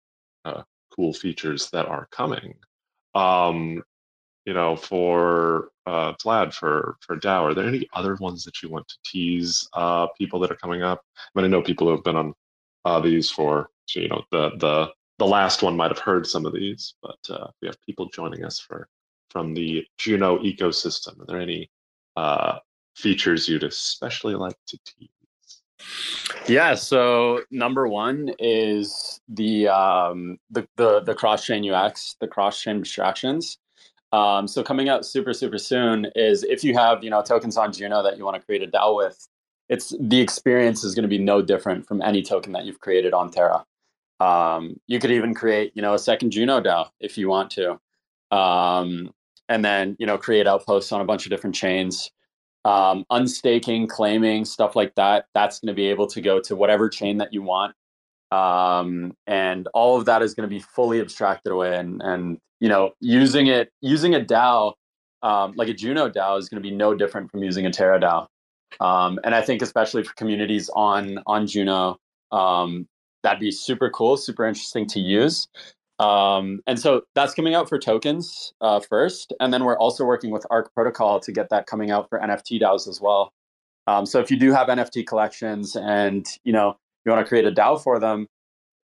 [0.46, 0.62] uh,
[0.96, 2.54] cool features that are coming.
[3.14, 3.84] Um,
[4.46, 8.70] you know, for uh, Vlad, for for DAO, are there any other ones that you
[8.70, 11.04] want to tease uh, people that are coming up?
[11.18, 12.34] I mean, I know people who have been on
[12.86, 16.54] uh, these for you know the the the last one might have heard some of
[16.54, 18.88] these, but uh, we have people joining us for
[19.30, 21.20] from the Juno ecosystem.
[21.22, 21.70] Are there any
[22.16, 22.60] uh,
[22.96, 25.10] features you'd especially like to tease?
[26.48, 26.76] Yeah.
[26.76, 32.78] So number one is the um, the the, the cross chain UX, the cross chain
[32.78, 33.58] abstractions.
[34.12, 37.72] Um, so coming out super super soon is if you have you know tokens on
[37.72, 39.28] Juno that you want to create a DAO with,
[39.70, 43.14] it's the experience is going to be no different from any token that you've created
[43.14, 43.66] on Terra.
[44.20, 47.80] Um, you could even create you know a second Juno DAO if you want to,
[48.36, 49.14] um,
[49.50, 52.12] and then you know create outposts on a bunch of different chains
[52.66, 55.26] um, unstaking, claiming, stuff like that.
[55.34, 57.76] That's going to be able to go to whatever chain that you want.
[58.32, 61.76] Um, and all of that is going to be fully abstracted away.
[61.76, 64.74] And, and, you know, using it, using a DAO,
[65.22, 68.00] um, like a Juno DAO is going to be no different from using a Terra
[68.00, 68.28] DAO.
[68.80, 71.98] Um, and I think especially for communities on, on Juno,
[72.32, 72.88] um,
[73.24, 75.48] that'd be super cool, super interesting to use.
[76.00, 80.32] Um, and so that's coming out for tokens uh, first, and then we're also working
[80.32, 83.32] with Ark Protocol to get that coming out for NFT DAOs as well.
[83.86, 87.46] Um, so if you do have NFT collections and you know you want to create
[87.46, 88.28] a DAO for them,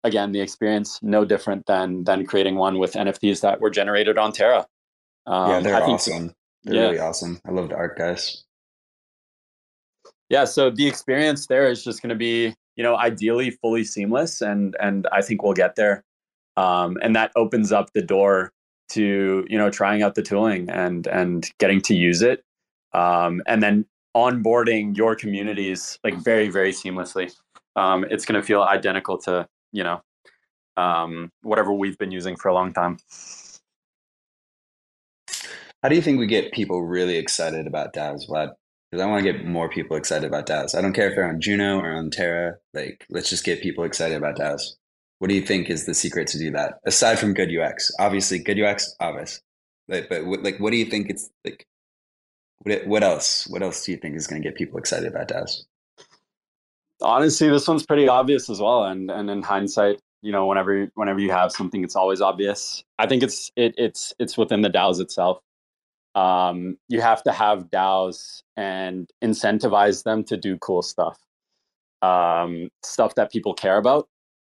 [0.03, 4.31] again, the experience no different than than creating one with NFTs that were generated on
[4.31, 4.65] Terra.
[5.25, 6.33] Um, yeah, they're awesome.
[6.63, 6.81] They're yeah.
[6.81, 7.39] really awesome.
[7.45, 8.43] I love the art guys.
[10.29, 14.41] Yeah, so the experience there is just going to be, you know, ideally fully seamless,
[14.41, 16.03] and and I think we'll get there
[16.57, 18.51] um, and that opens up the door
[18.89, 22.43] to you know trying out the tooling and and getting to use it
[22.93, 27.33] um, and then onboarding your communities like very very seamlessly
[27.77, 30.01] um, it's going to feel identical to you know
[30.75, 32.97] um, whatever we've been using for a long time
[35.83, 38.49] how do you think we get people really excited about DAOs, Vlad?
[38.89, 40.75] Because I want to get more people excited about DAOs.
[40.75, 42.55] I don't care if they're on Juno or on Terra.
[42.73, 44.63] Like, let's just get people excited about DAOs.
[45.19, 46.79] What do you think is the secret to do that?
[46.85, 49.41] Aside from good UX, obviously good UX, obvious.
[49.87, 51.65] But, but like, what do you think it's like?
[52.59, 53.47] What, what else?
[53.47, 55.63] What else do you think is going to get people excited about DAOs?
[57.01, 58.85] Honestly, this one's pretty obvious as well.
[58.85, 62.83] And and in hindsight, you know, whenever whenever you have something, it's always obvious.
[62.99, 65.39] I think it's it it's it's within the DAOs itself.
[66.15, 71.19] Um, you have to have DAOs and incentivize them to do cool stuff,
[72.01, 74.07] um, stuff that people care about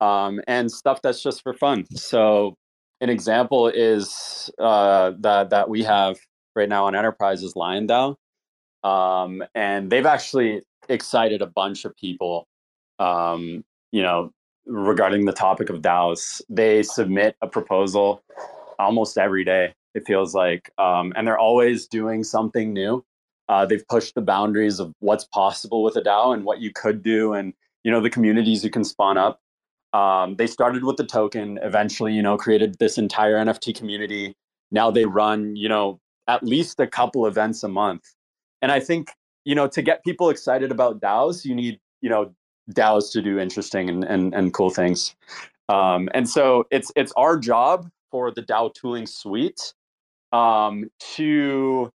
[0.01, 1.85] um, and stuff that's just for fun.
[1.95, 2.57] So
[2.99, 6.17] an example is uh, that that we have
[6.55, 8.15] right now on Enterprise is Lion DAO,
[8.83, 12.47] um, and they've actually excited a bunch of people.
[12.99, 14.31] Um, you know,
[14.65, 18.23] regarding the topic of DAOs, they submit a proposal
[18.79, 19.73] almost every day.
[19.93, 23.03] It feels like, um, and they're always doing something new.
[23.49, 27.03] Uh, they've pushed the boundaries of what's possible with a DAO and what you could
[27.03, 29.41] do, and you know the communities you can spawn up.
[29.93, 34.37] Um, they started with the token, eventually, you know, created this entire NFT community.
[34.71, 38.03] Now they run, you know, at least a couple events a month.
[38.61, 39.11] And I think,
[39.45, 42.33] you know, to get people excited about DAOs, you need, you know,
[42.71, 45.15] DAOs to do interesting and, and, and cool things.
[45.69, 49.73] Um, and so it's it's our job for the DAO tooling suite
[50.33, 51.91] um, to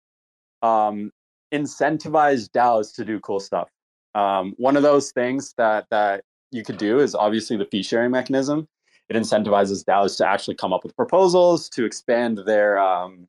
[0.62, 1.12] um,
[1.54, 3.70] incentivize DAOs to do cool stuff.
[4.16, 8.12] Um, one of those things that that you could do is obviously the fee sharing
[8.12, 8.68] mechanism.
[9.10, 13.28] It incentivizes DAOs to actually come up with proposals to expand their um,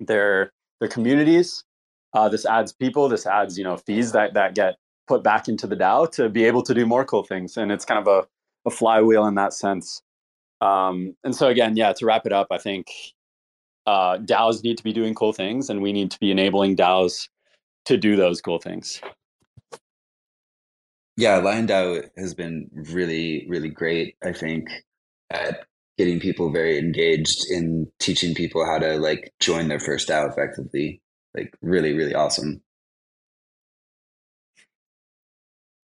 [0.00, 1.64] their their communities.
[2.14, 3.08] Uh, this adds people.
[3.08, 6.44] This adds you know fees that that get put back into the DAO to be
[6.44, 8.26] able to do more cool things, and it's kind of a,
[8.66, 10.02] a flywheel in that sense.
[10.60, 12.88] Um, and so again, yeah, to wrap it up, I think
[13.86, 17.28] uh, DAOs need to be doing cool things, and we need to be enabling DAOs
[17.86, 19.00] to do those cool things.
[21.16, 24.14] Yeah, Lion DAO has been really, really great.
[24.22, 24.68] I think
[25.30, 25.66] at
[25.96, 31.00] getting people very engaged in teaching people how to like join their first DAO effectively.
[31.38, 32.60] Like really, really awesome.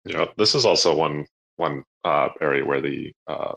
[0.05, 3.53] Yeah, this is also one one uh, area where the uh,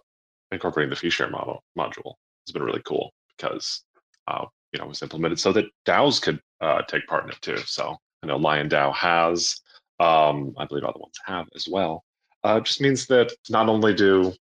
[0.51, 2.15] incorporating the fee share model module
[2.47, 3.85] has been really cool because
[4.27, 7.59] uh, you know was implemented so that DAOs could uh, take part in it too.
[7.59, 9.61] So I know Lion DAO has,
[10.01, 12.05] um, I believe other ones have as well.
[12.43, 14.33] Uh, just means that not only do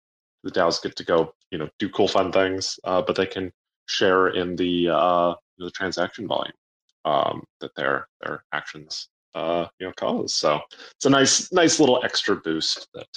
[0.44, 3.50] the DAOs get to go, you know, do cool fun things, uh, but they can
[3.86, 4.86] share in the
[5.58, 6.54] the transaction volume
[7.04, 10.34] um, that their their actions uh, you know cause.
[10.34, 10.60] So
[10.96, 13.08] it's a nice nice little extra boost that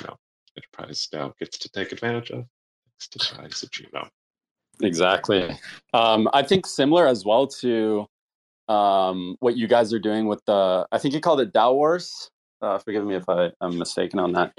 [0.00, 0.16] you know
[0.56, 2.44] enterprise now gets to take advantage of.
[3.00, 4.08] Thanks to DAIs at Gmo.
[4.82, 5.56] Exactly.
[5.94, 8.06] Um, I think similar as well to
[8.68, 10.86] um, what you guys are doing with the.
[10.92, 12.30] I think you called it DAO Wars.
[12.60, 14.58] Uh, forgive me if I, I'm mistaken on that.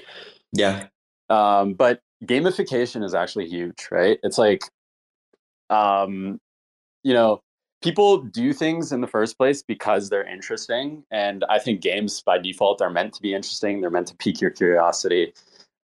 [0.54, 0.88] Yeah.
[1.30, 4.18] Um, but gamification is actually huge, right?
[4.24, 4.62] It's like,
[5.70, 6.40] um,
[7.04, 7.42] you know,
[7.82, 12.38] people do things in the first place because they're interesting, and I think games by
[12.38, 13.82] default are meant to be interesting.
[13.82, 15.34] They're meant to pique your curiosity,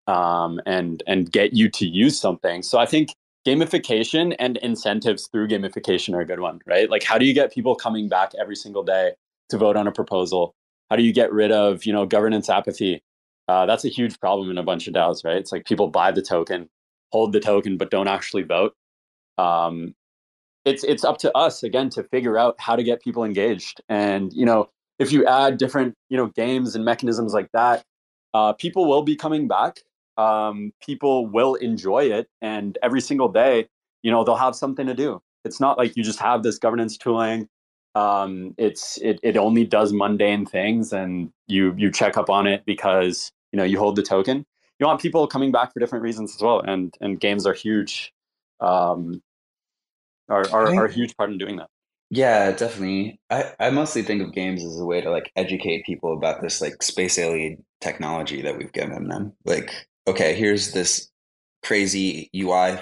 [0.08, 2.64] um, and and get you to use something.
[2.64, 6.90] So I think gamification and incentives through gamification are a good one, right?
[6.90, 9.14] Like, how do you get people coming back every single day
[9.50, 10.56] to vote on a proposal?
[10.90, 13.04] How do you get rid of, you know, governance apathy?
[13.48, 15.38] Uh, that's a huge problem in a bunch of DAOs, right?
[15.38, 16.68] It's like people buy the token,
[17.12, 18.74] hold the token, but don't actually vote.
[19.38, 19.94] Um,
[20.66, 23.82] it's it's up to us again to figure out how to get people engaged.
[23.88, 27.84] And you know, if you add different you know games and mechanisms like that,
[28.34, 29.80] uh, people will be coming back.
[30.18, 33.68] Um, people will enjoy it, and every single day,
[34.02, 35.22] you know, they'll have something to do.
[35.44, 37.48] It's not like you just have this governance tooling.
[37.94, 42.66] Um, it's it it only does mundane things, and you you check up on it
[42.66, 44.46] because you know you hold the token
[44.80, 48.14] you want people coming back for different reasons as well and and games are huge
[48.60, 49.22] um
[50.30, 51.70] are are, are a huge part in doing that
[52.10, 56.14] yeah definitely i i mostly think of games as a way to like educate people
[56.14, 59.72] about this like space alien technology that we've given them like
[60.08, 61.10] okay here's this
[61.64, 62.78] crazy ui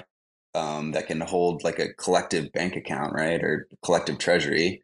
[0.56, 4.84] um, that can hold like a collective bank account right or collective treasury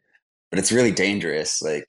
[0.50, 1.86] but it's really dangerous like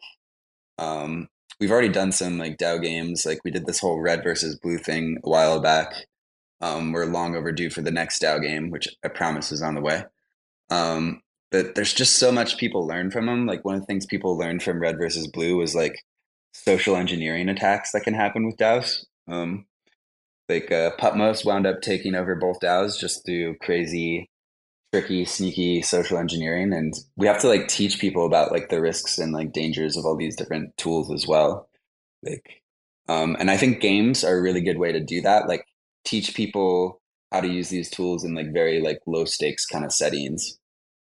[0.78, 1.28] um,
[1.62, 3.26] we've already done some like DAO games.
[3.26, 5.94] Like we did this whole red versus blue thing a while back.
[6.60, 9.82] Um, we're long overdue for the next DAO game, which I promise is on the
[9.82, 10.04] way.
[10.72, 13.46] Um, but there's just so much people learn from them.
[13.46, 16.04] Like one of the things people learned from red versus blue was like
[16.54, 19.06] social engineering attacks that can happen with DAOs.
[19.28, 19.66] Um,
[20.50, 24.30] like uh, Putmos wound up taking over both DAOs just through crazy
[24.94, 29.18] tricky, sneaky social engineering, and we have to like teach people about like the risks
[29.18, 31.70] and like dangers of all these different tools as well.
[32.24, 32.62] Like,
[33.08, 35.48] um, and I think games are a really good way to do that.
[35.48, 35.66] Like,
[36.06, 39.94] teach people how to use these tools in like very like low stakes kind of
[39.94, 40.60] settings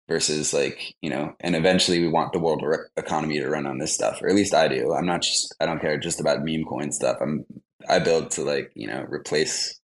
[0.08, 2.64] versus like you know and eventually we want the world
[2.96, 5.66] economy to run on this stuff or at least i do i'm not just i
[5.66, 7.44] don't care just about meme coin stuff i'm
[7.88, 9.80] i build to like you know replace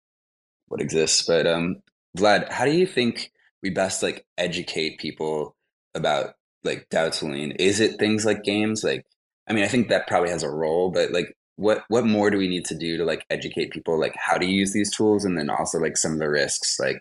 [0.68, 1.76] what exists but um
[2.16, 3.32] vlad how do you think
[3.62, 5.56] we best like educate people
[5.94, 7.52] about like DAO tooling?
[7.52, 8.85] Is it things like games?
[8.85, 9.06] Like,
[9.48, 12.38] I mean, I think that probably has a role, but like, what what more do
[12.38, 15.38] we need to do to like educate people like how to use these tools, and
[15.38, 17.01] then also like some of the risks, like.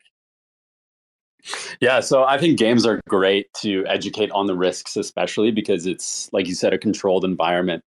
[1.80, 6.30] Yeah, so I think games are great to educate on the risks, especially because it's
[6.34, 7.84] like you said, a controlled environment,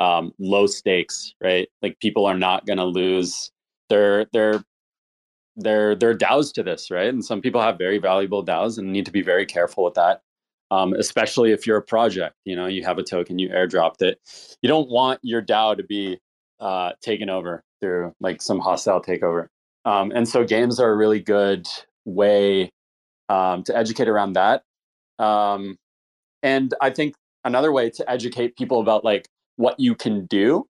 [0.00, 1.68] um, low stakes, right?
[1.82, 3.50] Like people are not going to lose
[3.88, 4.62] their their
[5.56, 7.08] there are DAOs to this, right?
[7.08, 10.22] And some people have very valuable DAOs and need to be very careful with that.
[10.70, 14.18] Um, especially if you're a project, you know, you have a token, you airdropped it.
[14.62, 16.18] You don't want your DAO to be
[16.60, 19.48] uh, taken over through like some hostile takeover.
[19.84, 21.66] Um, and so games are a really good
[22.06, 22.70] way
[23.32, 24.62] um, to educate around that.
[25.18, 25.78] Um,
[26.42, 27.14] and I think
[27.44, 29.26] another way to educate people about like
[29.56, 30.66] what you can do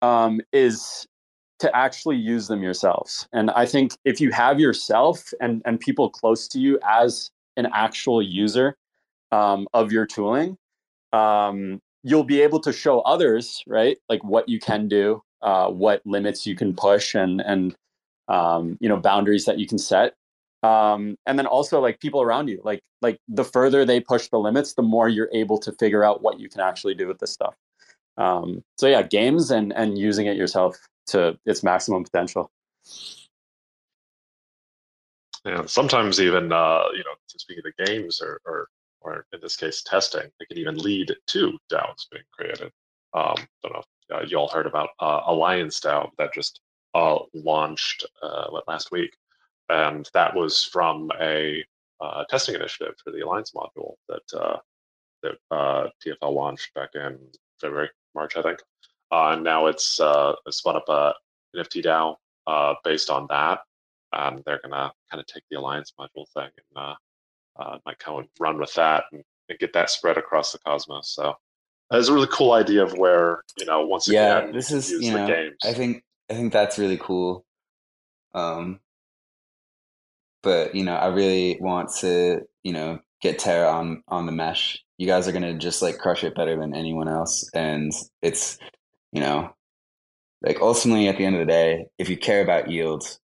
[0.00, 1.06] um, is
[1.58, 3.28] to actually use them yourselves.
[3.32, 7.68] And I think if you have yourself and and people close to you as an
[7.74, 8.74] actual user
[9.30, 10.56] um, of your tooling,
[11.12, 16.00] um, you'll be able to show others, right, like what you can do, uh, what
[16.04, 17.76] limits you can push, and and
[18.28, 20.14] um, you know boundaries that you can set.
[20.62, 24.38] Um, and then also like people around you, like like the further they push the
[24.38, 27.32] limits, the more you're able to figure out what you can actually do with this
[27.32, 27.54] stuff.
[28.16, 30.76] Um, so yeah, games and and using it yourself
[31.08, 32.50] to its maximum potential.
[35.44, 38.68] Yeah, sometimes even uh, you know, speaking of the games or, or
[39.00, 42.70] or in this case testing, it can even lead to DAOs being created.
[43.14, 46.60] Um, don't know if uh, you all heard about uh, Alliance DAO that just
[46.94, 49.16] uh, launched uh, last week,
[49.72, 51.64] and that was from a
[52.00, 54.58] uh, testing initiative for the Alliance module that uh,
[55.22, 57.18] that TFL launched back in
[57.60, 58.58] February, March, I think.
[59.10, 61.14] and now it's spun up a
[61.56, 63.60] NFT DAO based on that,
[64.12, 66.96] and they're gonna kind of take the Alliance module thing and
[67.58, 71.10] uh, might kind of run with that and, and, get that spread across the cosmos.
[71.10, 71.34] So
[71.90, 75.12] it's a really cool idea of where you know once yeah, again, this is you
[75.12, 75.56] know games.
[75.64, 77.44] I think I think that's really cool.
[78.34, 78.80] Um,
[80.42, 84.82] but you know, I really want to you know get Terra on on the mesh.
[84.98, 88.58] You guys are gonna just like crush it better than anyone else, and it's
[89.12, 89.54] you know
[90.42, 93.20] like ultimately at the end of the day, if you care about yields,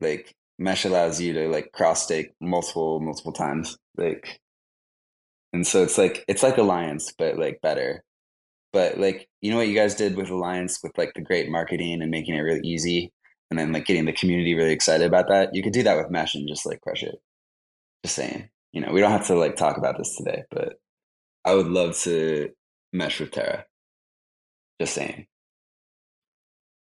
[0.00, 4.40] like mesh allows you to like cross stake multiple multiple times like
[5.52, 8.02] and so it's like it's like alliance but like better
[8.72, 12.00] but like you know what you guys did with alliance with like the great marketing
[12.00, 13.12] and making it really easy
[13.50, 16.10] and then like getting the community really excited about that you could do that with
[16.10, 17.16] mesh and just like crush it
[18.04, 20.80] just saying you know we don't have to like talk about this today but
[21.44, 22.50] i would love to
[22.92, 23.64] mesh with terra
[24.80, 25.26] just saying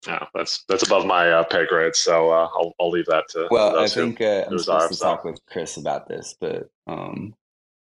[0.06, 3.46] yeah, that's that's above my uh, pay grade, so uh, I'll I'll leave that to.
[3.50, 7.34] Well, I think uh, I'm supposed to talk with Chris about this, but um,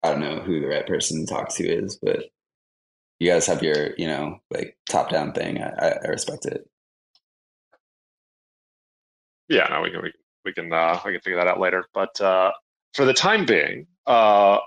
[0.03, 1.99] I don't know who the right person to talk to is.
[2.01, 2.23] But
[3.19, 5.61] you guys have your, you know, like top down thing.
[5.61, 6.69] I, I respect it.
[9.49, 10.13] Yeah, no, we can we,
[10.45, 11.85] we can uh, we can figure that out later.
[11.93, 12.51] But uh,
[12.93, 14.59] for the time being, uh,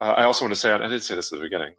[0.00, 1.74] I also want to say I didn't say this at the beginning.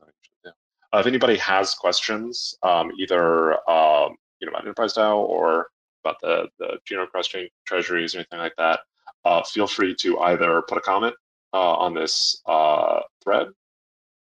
[0.94, 5.68] Uh, if anybody has questions, um, either um, you know about Enterprise DAO or
[6.04, 8.80] about the the Juno cross chain treasuries or anything like that,
[9.26, 11.14] uh, feel free to either put a comment
[11.54, 13.48] uh, on this uh, thread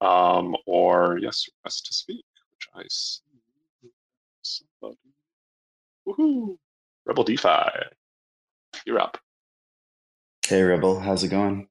[0.01, 3.20] um, or yes, request to speak, which I see
[4.43, 4.99] somebody.
[6.07, 6.57] Woohoo!
[7.05, 7.49] Rebel DeFi,
[8.87, 9.18] you're up.
[10.47, 11.68] Hey Rebel, how's it going?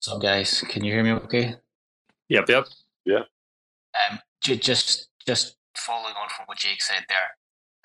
[0.00, 1.56] So guys, can you hear me okay?
[2.28, 2.66] Yep, yep.
[3.04, 3.22] Yeah.
[4.10, 7.36] Um, just just following on from what Jake said there,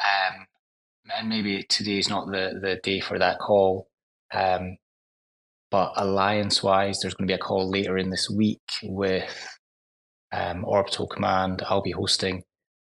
[0.04, 0.46] um,
[1.16, 3.88] and maybe today is not the, the day for that call.
[4.34, 4.78] Um,
[5.70, 9.58] but alliance wise, there's going to be a call later in this week with
[10.32, 11.62] um, Orbital Command.
[11.68, 12.44] I'll be hosting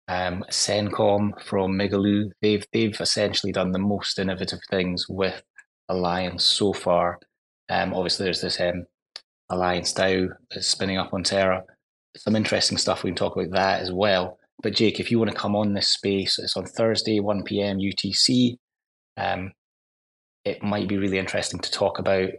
[0.07, 2.31] um, Sencom from Migaloo.
[2.41, 5.41] They've they've essentially done the most innovative things with
[5.89, 7.19] Alliance so far.
[7.69, 8.85] Um, obviously, there's this um,
[9.49, 11.63] Alliance DAO that's spinning up on Terra.
[12.17, 14.37] Some interesting stuff we can talk about that as well.
[14.61, 17.79] But Jake, if you want to come on this space, it's on Thursday, 1 p.m.
[17.79, 18.57] UTC.
[19.17, 19.51] Um,
[20.45, 22.29] it might be really interesting to talk about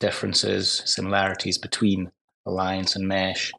[0.00, 2.10] differences, similarities between
[2.46, 3.52] Alliance and Mesh.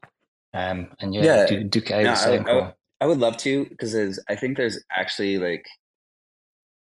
[0.53, 1.45] Um, and yeah, yeah.
[1.45, 2.73] Do, duke out no, I, I,
[3.05, 5.65] I, would love to because I think there's actually like,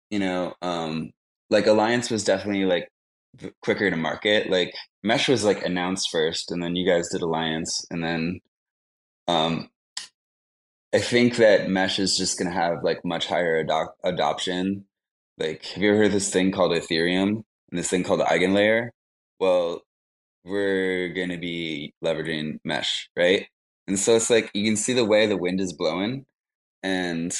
[0.09, 1.11] you know, um,
[1.49, 2.87] like Alliance was definitely like
[3.61, 4.49] quicker to market.
[4.49, 8.39] Like Mesh was like announced first, and then you guys did Alliance, and then
[9.27, 9.69] um,
[10.93, 14.85] I think that mesh is just to have like much higher ado- adoption.
[15.37, 17.29] Like, have you ever heard this thing called Ethereum
[17.69, 18.89] and this thing called Eigenlayer?
[19.39, 19.81] Well,
[20.45, 23.47] we're to be leveraging mesh, right?
[23.87, 26.25] And so it's like you can see the way the wind is blowing.
[26.83, 27.35] And,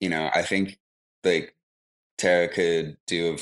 [0.00, 0.78] you know, I think
[1.24, 1.54] like
[2.18, 3.38] Terra could do a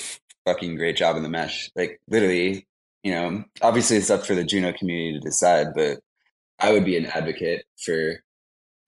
[0.47, 1.71] fucking great job in the mesh.
[1.75, 2.67] Like, literally,
[3.03, 5.99] you know, obviously it's up for the Juno community to decide, but
[6.59, 8.17] I would be an advocate for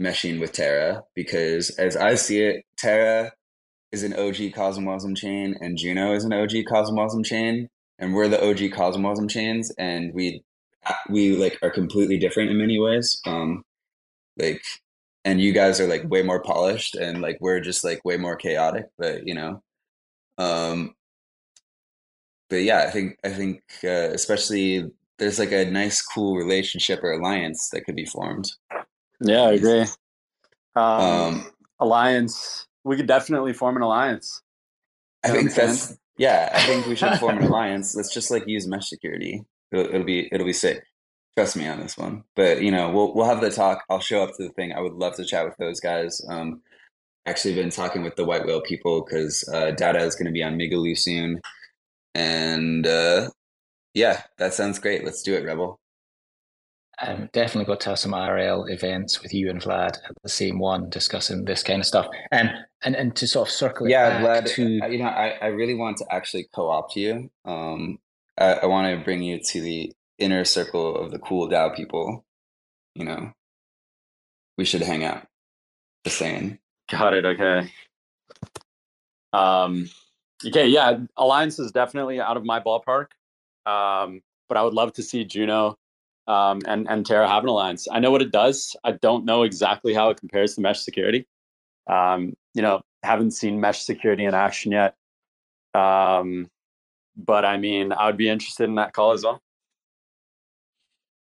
[0.00, 3.32] meshing with Terra because, as I see it, Terra
[3.92, 7.68] is an OG CosmWasm chain and Juno is an OG CosmWasm chain,
[7.98, 10.42] and we're the OG CosmWasm chains, and we
[11.08, 13.20] we like are completely different in many ways.
[13.26, 13.64] Um,
[14.38, 14.62] like,
[15.24, 18.36] and you guys are like way more polished, and like we're just like way more
[18.36, 18.86] chaotic.
[18.98, 19.62] But you know,
[20.38, 20.94] um,
[22.48, 27.12] but yeah, I think I think uh, especially there's like a nice, cool relationship or
[27.12, 28.50] alliance that could be formed.
[29.20, 29.84] Yeah, I agree.
[30.76, 34.42] Um, um, alliance we could definitely form an alliance.
[35.24, 36.50] I think that's yeah.
[36.52, 37.94] I think we should form an alliance.
[37.94, 39.44] Let's just like use mesh security.
[39.72, 40.82] It'll, it'll be it'll be sick.
[41.36, 42.24] Trust me on this one.
[42.36, 43.84] But you know, we'll we'll have the talk.
[43.88, 44.72] I'll show up to the thing.
[44.72, 46.20] I would love to chat with those guys.
[46.28, 46.62] Um,
[47.26, 50.42] actually been talking with the white whale people because uh, Data is going to be
[50.42, 51.40] on Migaloo soon,
[52.14, 53.30] and uh,
[53.94, 55.04] yeah, that sounds great.
[55.04, 55.78] Let's do it, Rebel.
[57.02, 60.58] Um, definitely got to have some IRL events with you and Vlad at the same
[60.58, 62.06] one discussing this kind of stuff.
[62.30, 62.50] Um,
[62.82, 64.54] and and to sort of circle it Yeah, back Vlad.
[64.56, 67.30] to uh, You know, I, I really want to actually co-opt you.
[67.46, 67.98] Um,
[68.40, 72.24] I, I want to bring you to the inner circle of the cool DAO people.
[72.94, 73.32] You know,
[74.58, 75.26] we should hang out.
[76.04, 76.58] Just saying.
[76.90, 77.24] Got it.
[77.24, 77.70] Okay.
[79.32, 79.88] Um,
[80.44, 80.66] okay.
[80.66, 83.08] Yeah, Alliance is definitely out of my ballpark.
[83.66, 85.76] Um, but I would love to see Juno
[86.26, 87.86] um, and and Terra have an alliance.
[87.90, 88.76] I know what it does.
[88.84, 91.26] I don't know exactly how it compares to mesh security.
[91.88, 94.94] Um, you know, haven't seen mesh security in action yet.
[95.74, 96.48] Um,
[97.24, 99.40] but I mean, I would be interested in that call as well.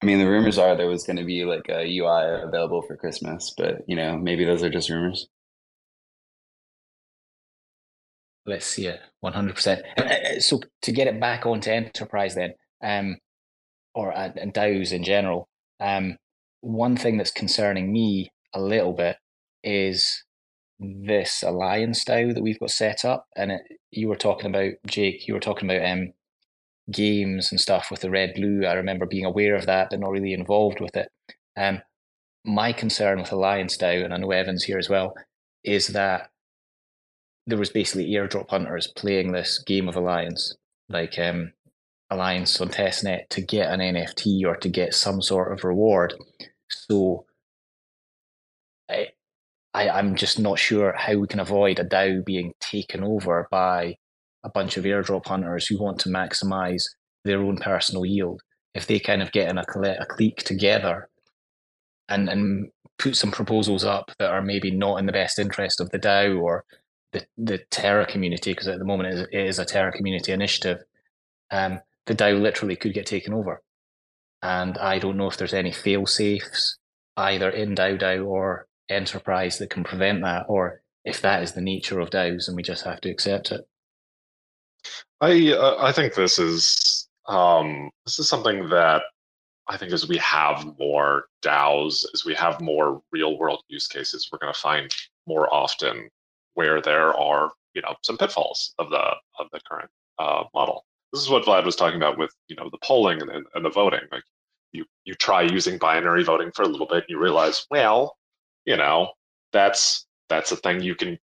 [0.02, 2.96] I mean, the rumors are there was going to be like a UI available for
[2.98, 5.28] Christmas, but you know, maybe those are just rumors.
[8.46, 9.82] let's see it 100%.
[9.98, 12.54] Uh, So to get it back onto enterprise then,
[12.84, 13.18] um,
[13.94, 15.48] or uh, and DAOs in general,
[15.80, 16.18] um,
[16.62, 19.18] one thing that's concerning me a little bit
[19.64, 20.24] is
[20.82, 23.28] this alliance DAO that we've got set up.
[23.36, 23.62] And it,
[23.92, 25.28] you were talking about Jake.
[25.28, 26.14] You were talking about um,
[26.92, 28.66] games and stuff with the red blue.
[28.66, 31.10] I remember being aware of that, but not really involved with it.
[31.56, 31.82] Um,
[32.44, 35.14] my concern with Alliance DAO, and I know Evan's here as well,
[35.64, 36.32] is that
[37.46, 40.56] there was basically airdrop hunters playing this game of Alliance,
[40.90, 41.54] like um,
[42.10, 46.16] Alliance on testnet, to get an NFT or to get some sort of reward.
[46.70, 47.26] So
[48.90, 49.10] I,
[49.74, 53.96] I, I'm just not sure how we can avoid a DAO being taken over by
[54.44, 56.84] a bunch of airdrop hunters who want to maximize
[57.24, 58.42] their own personal yield.
[58.74, 59.66] If they kind of get in a,
[60.00, 61.10] a clique together
[62.10, 65.90] and, and put some proposals up that are maybe not in the best interest of
[65.92, 66.66] the DAO or
[67.14, 70.32] the, the Terra community, because at the moment it is, it is a Terra community
[70.32, 70.84] initiative,
[71.52, 73.62] um, the DAO literally could get taken over.
[74.42, 76.78] And I don't know if there's any fail safes
[77.18, 81.62] either in DAO DAO or enterprise that can prevent that, or if that is the
[81.62, 83.68] nature of DAOs and we just have to accept it.
[85.20, 89.04] I uh, I think this is um, this is something that
[89.68, 94.30] I think as we have more DAOs, as we have more real world use cases,
[94.32, 94.92] we're going to find
[95.28, 96.10] more often
[96.56, 99.90] where there are you know some pitfalls of the of the current
[100.20, 100.86] uh, model.
[101.14, 103.70] This is what Vlad was talking about with you know the polling and, and the
[103.70, 104.02] voting.
[104.12, 104.24] Like
[104.72, 108.18] you you try using binary voting for a little bit, and you realize well,
[108.66, 109.12] you know
[109.52, 111.18] that's that's a thing you can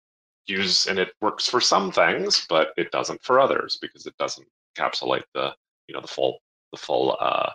[0.46, 4.46] use and it works for some things, but it doesn't for others because it doesn't
[4.76, 5.52] encapsulate the
[5.88, 6.38] you know the full
[6.72, 7.50] the full uh,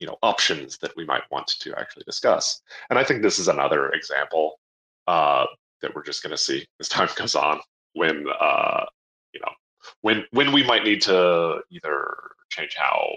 [0.00, 2.60] you know options that we might want to actually discuss.
[2.90, 4.58] And I think this is another example
[5.06, 5.46] uh,
[5.80, 7.60] that we're just going to see as time goes on
[7.94, 8.84] when uh,
[9.32, 9.52] you know
[10.00, 12.16] when when we might need to either
[12.50, 13.12] change how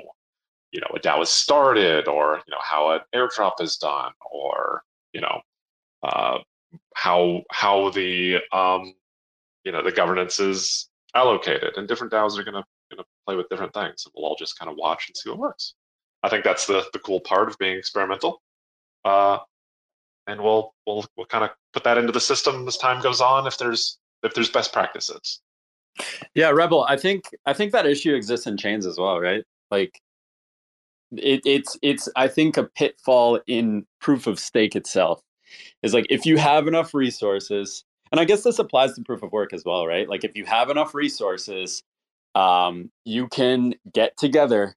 [0.71, 4.83] you know a DAO is started or you know how an airdrop is done or
[5.13, 5.41] you know
[6.05, 6.39] uh,
[6.93, 8.93] how how the um,
[9.63, 13.35] you know the governance is allocated and different DAOs are going to going to play
[13.35, 15.73] with different things and we'll all just kind of watch and see what works.
[16.23, 18.41] I think that's the the cool part of being experimental.
[19.03, 19.39] Uh,
[20.27, 23.47] and we'll we'll we'll kind of put that into the system as time goes on
[23.47, 25.41] if there's if there's best practices.
[26.33, 26.85] Yeah, Rebel.
[26.87, 29.43] I think I think that issue exists in chains as well, right?
[29.71, 29.99] Like
[31.11, 35.21] it, it's it's I think a pitfall in proof of stake itself
[35.83, 39.31] is like if you have enough resources, and I guess this applies to proof of
[39.31, 40.07] work as well, right?
[40.07, 41.83] Like if you have enough resources,
[42.35, 44.75] um, you can get together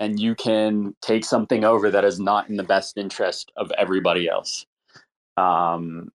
[0.00, 4.28] and you can take something over that is not in the best interest of everybody
[4.28, 4.66] else.
[5.36, 6.10] Um,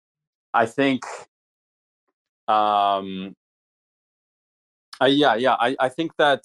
[0.52, 1.04] I think
[2.48, 3.34] um,
[5.00, 5.54] uh, yeah, yeah.
[5.54, 6.44] I, I think that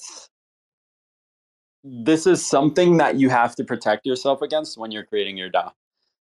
[1.83, 5.71] this is something that you have to protect yourself against when you're creating your DAO.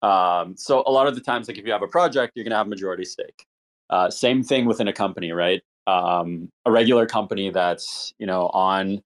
[0.03, 2.53] Um, so a lot of the times, like if you have a project, you're going
[2.53, 3.46] to have majority stake.
[3.90, 5.62] Uh, same thing within a company, right?
[5.86, 9.03] Um, a regular company that's you know on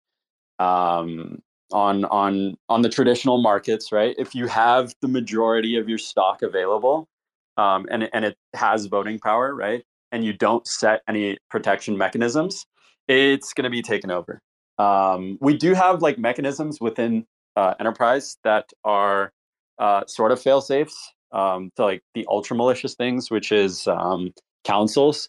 [0.59, 1.43] um,
[1.73, 4.15] on on on the traditional markets, right?
[4.19, 7.09] If you have the majority of your stock available,
[7.57, 9.85] um, and and it has voting power, right?
[10.13, 12.67] And you don't set any protection mechanisms,
[13.09, 14.41] it's going to be taken over.
[14.79, 17.27] Um, we do have like mechanisms within
[17.57, 19.33] uh, enterprise that are
[19.79, 20.97] uh, sort of fail safes
[21.33, 24.33] um, to like the ultra malicious things, which is um,
[24.65, 25.29] councils.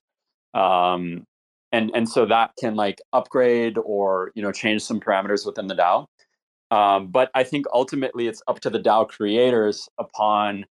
[0.53, 1.25] um,
[1.71, 5.75] and and so that can like upgrade or you know change some parameters within the
[5.75, 6.07] DAO.
[6.71, 10.65] Um, but I think ultimately it's up to the DAO creators upon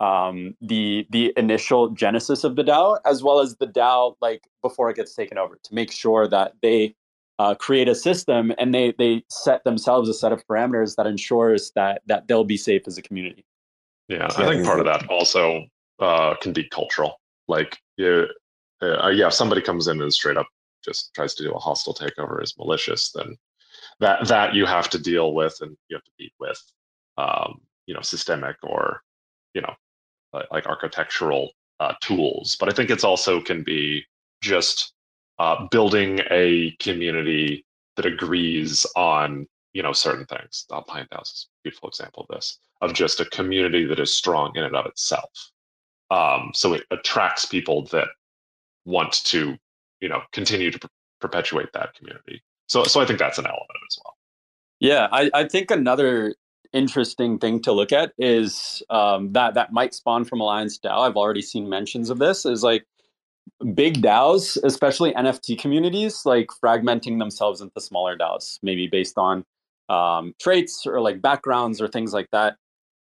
[0.00, 4.90] um, the the initial genesis of the DAO, as well as the DAO like before
[4.90, 6.94] it gets taken over, to make sure that they
[7.40, 11.72] uh, create a system and they they set themselves a set of parameters that ensures
[11.74, 13.46] that that they'll be safe as a community.
[14.08, 15.64] Yeah, I think part of that also
[16.00, 17.18] uh, can be cultural.
[17.48, 18.26] Like, you,
[18.82, 20.48] uh, yeah, if somebody comes in and straight up
[20.84, 23.34] just tries to do a hostile takeover is malicious, then
[24.00, 26.60] that that you have to deal with and you have to beat with,
[27.16, 29.00] um, you know, systemic or
[29.54, 29.74] you know,
[30.52, 32.56] like architectural uh, tools.
[32.60, 34.04] But I think it's also can be
[34.42, 34.92] just
[35.40, 37.64] uh, building a community
[37.96, 40.66] that agrees on you know certain things.
[40.70, 44.14] Uh, Pine House is a beautiful example of this, of just a community that is
[44.14, 45.30] strong in and of itself.
[46.10, 48.08] Um, so it attracts people that
[48.84, 49.56] want to
[50.00, 50.88] you know continue to per-
[51.22, 52.42] perpetuate that community.
[52.68, 54.16] So so I think that's an element as well.
[54.78, 56.34] Yeah, I, I think another
[56.74, 61.08] interesting thing to look at is um, that that might spawn from Alliance DAO.
[61.08, 62.44] I've already seen mentions of this.
[62.44, 62.84] Is like
[63.74, 69.44] big DAOs, especially NFT communities, like fragmenting themselves into smaller DAOs, maybe based on
[69.88, 72.56] um, traits or like backgrounds or things like that.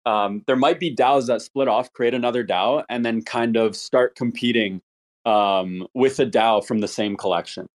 [0.05, 3.75] Um, there might be DAOs that split off, create another DAO, and then kind of
[3.75, 4.81] start competing
[5.25, 7.67] um, with a DAO from the same collection.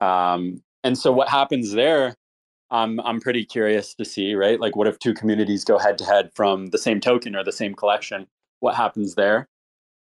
[0.00, 2.14] Um, and so what happens there?
[2.70, 4.60] I'm I'm pretty curious to see, right?
[4.60, 7.52] Like, what if two communities go head to head from the same token or the
[7.52, 8.26] same collection?
[8.60, 9.48] What happens there?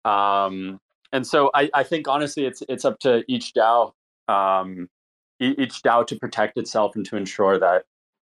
[0.03, 0.79] Um,
[1.11, 3.93] and so I, I think honestly, it's it's up to each DAO,
[4.27, 4.89] um,
[5.39, 7.85] each DAO to protect itself and to ensure that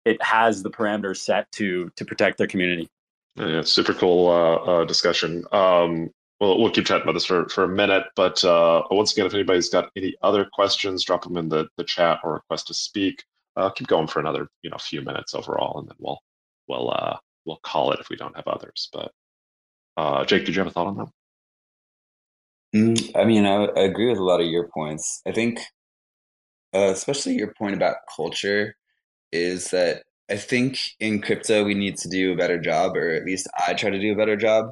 [0.06, 2.90] it has the parameters set to to protect their community.
[3.36, 5.44] Yeah, super cool uh, uh, discussion.
[5.52, 6.10] Um,
[6.40, 9.34] we'll, we'll keep chatting about this for, for a minute, but uh, once again, if
[9.34, 13.24] anybody's got any other questions, drop them in the, the chat or request to speak.
[13.58, 16.20] Uh, keep going for another you know few minutes overall, and then we'll
[16.68, 18.90] we'll uh, we'll call it if we don't have others.
[18.92, 19.12] But
[19.98, 21.08] uh, Jake, did you have a thought on that?
[22.76, 25.22] Mm, I mean, I, I agree with a lot of your points.
[25.28, 25.60] I think,
[26.74, 28.76] uh, especially your point about culture,
[29.32, 33.26] is that I think in crypto we need to do a better job, or at
[33.26, 34.72] least I try to do a better job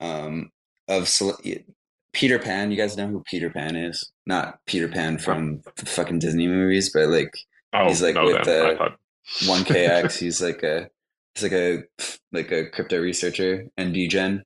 [0.00, 0.50] um,
[0.88, 1.10] of
[2.12, 2.70] Peter Pan.
[2.70, 4.12] You guys know who Peter Pan is?
[4.26, 7.32] Not Peter Pan from the fucking Disney movies, but like
[7.74, 8.94] Oh, he's like no, with the
[9.46, 10.18] one KX.
[10.20, 10.88] he's like a
[11.34, 11.82] he's like a
[12.32, 14.44] like a crypto researcher and degen.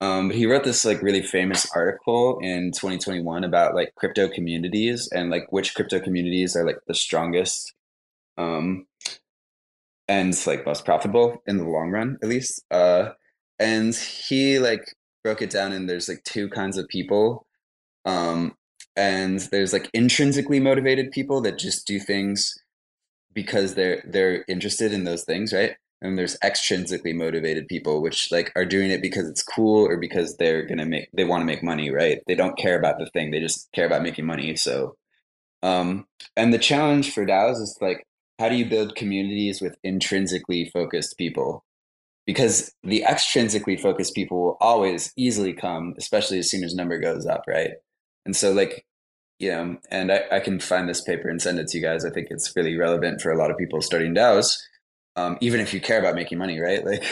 [0.00, 5.08] Um, but he wrote this like really famous article in 2021 about like crypto communities
[5.12, 7.74] and like which crypto communities are like the strongest
[8.36, 8.86] um,
[10.06, 12.62] and like most profitable in the long run, at least.
[12.70, 13.10] Uh,
[13.58, 14.94] and he like
[15.24, 17.46] broke it down and there's like two kinds of people.
[18.04, 18.54] Um,
[18.96, 22.56] and there's like intrinsically motivated people that just do things
[23.32, 25.76] because they're they're interested in those things, right?
[26.00, 30.36] And there's extrinsically motivated people which like are doing it because it's cool or because
[30.36, 32.20] they're gonna make they want to make money right?
[32.26, 34.96] They don't care about the thing they just care about making money so
[35.62, 38.04] um and the challenge for DAOs is like
[38.38, 41.64] how do you build communities with intrinsically focused people?
[42.24, 47.26] Because the extrinsically focused people will always easily come especially as soon as number goes
[47.26, 47.72] up right?
[48.24, 48.84] And so like
[49.40, 52.04] you know and I, I can find this paper and send it to you guys.
[52.04, 54.56] I think it's really relevant for a lot of people starting DAOs
[55.18, 56.84] um, even if you care about making money, right?
[56.84, 57.04] Like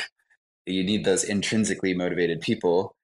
[0.67, 2.97] you need those intrinsically motivated people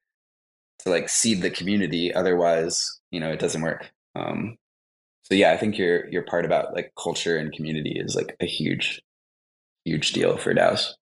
[0.81, 2.15] to like seed the community.
[2.15, 3.91] Otherwise, you know, it doesn't work.
[4.15, 4.57] Um,
[5.23, 8.47] so yeah, I think your your part about like culture and community is like a
[8.47, 9.03] huge,
[9.85, 10.95] huge deal for DAOs.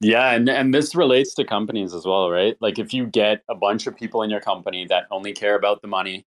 [0.00, 2.56] Yeah, and and this relates to companies as well, right?
[2.60, 5.82] Like if you get a bunch of people in your company that only care about
[5.82, 6.26] the money,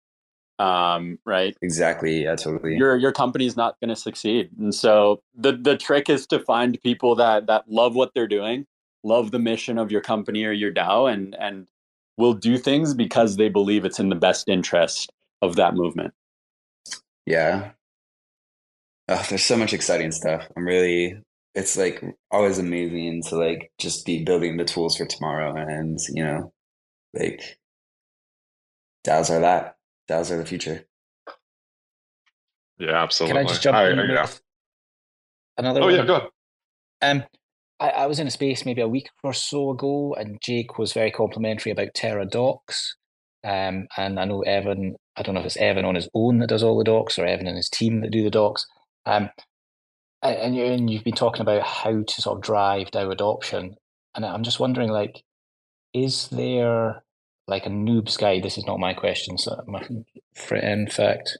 [0.59, 1.55] um, right?
[1.61, 2.23] Exactly.
[2.23, 2.75] Yeah, totally.
[2.75, 6.81] Your your company's not going to succeed, and so the the trick is to find
[6.83, 8.65] people that that love what they're doing,
[9.03, 11.67] love the mission of your company or your DAO, and and
[12.17, 16.13] will do things because they believe it's in the best interest of that movement.
[17.25, 17.71] Yeah.
[19.07, 20.47] Oh, there's so much exciting stuff.
[20.55, 21.21] I'm really
[21.53, 26.23] it's like always amazing to like just be building the tools for tomorrow and you
[26.23, 26.53] know
[27.13, 27.57] like
[29.05, 29.75] DAOs are that.
[30.11, 30.85] DAOs are the future.
[32.77, 33.37] Yeah, absolutely.
[33.37, 34.27] Can I just jump I, in I, yeah.
[35.57, 35.95] another Oh one?
[35.95, 36.29] yeah, go ahead.
[37.03, 37.23] Um,
[37.79, 40.93] I, I was in a space maybe a week or so ago, and Jake was
[40.93, 42.95] very complimentary about Terra Docs.
[43.43, 46.49] Um, and I know Evan, I don't know if it's Evan on his own that
[46.49, 48.65] does all the docs or Evan and his team that do the docs.
[49.05, 49.29] Um,
[50.21, 53.75] and, and you- and you've been talking about how to sort of drive DAO adoption.
[54.15, 55.23] And I'm just wondering, like,
[55.93, 57.03] is there
[57.47, 58.43] like a noob's guide.
[58.43, 59.37] This is not my question.
[59.37, 59.85] So, my,
[60.51, 61.37] in fact,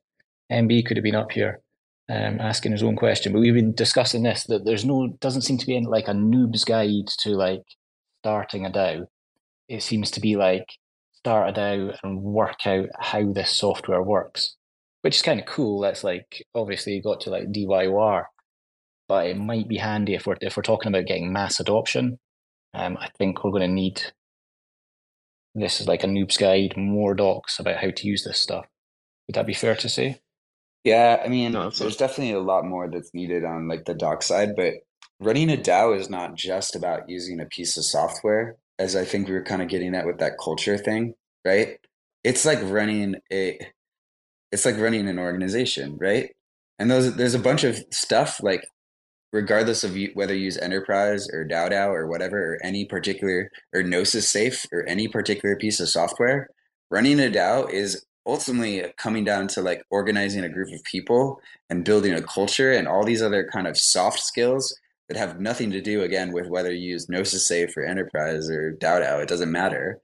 [0.51, 1.61] MB could have been up here
[2.09, 5.57] um, asking his own question, but we've been discussing this that there's no doesn't seem
[5.57, 7.63] to be any, like a noob's guide to like
[8.21, 9.05] starting a DAO.
[9.69, 10.65] It seems to be like
[11.13, 14.57] start a DAO and work out how this software works,
[15.01, 15.79] which is kind of cool.
[15.79, 18.25] That's like obviously you got to like DYOR,
[19.07, 22.19] but it might be handy if we're if we're talking about getting mass adoption.
[22.73, 24.01] Um, I think we're going to need
[25.53, 28.65] this is like a noob's guide, more docs about how to use this stuff.
[29.27, 30.21] Would that be fair to say?
[30.83, 34.23] Yeah, I mean, No, there's definitely a lot more that's needed on like the doc
[34.23, 34.73] side, but
[35.19, 39.27] running a DAO is not just about using a piece of software, as I think
[39.27, 41.13] we were kind of getting at with that culture thing,
[41.45, 41.77] right?
[42.23, 43.59] It's like running a,
[44.51, 46.31] it's like running an organization, right?
[46.79, 48.65] And those there's a bunch of stuff like,
[49.31, 53.83] regardless of you, whether you use Enterprise or DAO or whatever, or any particular or
[53.83, 56.49] Gnosis Safe or any particular piece of software,
[56.89, 61.85] running a DAO is ultimately coming down to like organizing a group of people and
[61.85, 64.77] building a culture and all these other kind of soft skills
[65.07, 68.77] that have nothing to do again with whether you use Gnosis Safe or Enterprise or
[68.79, 69.21] DAO.
[69.21, 69.99] It doesn't matter.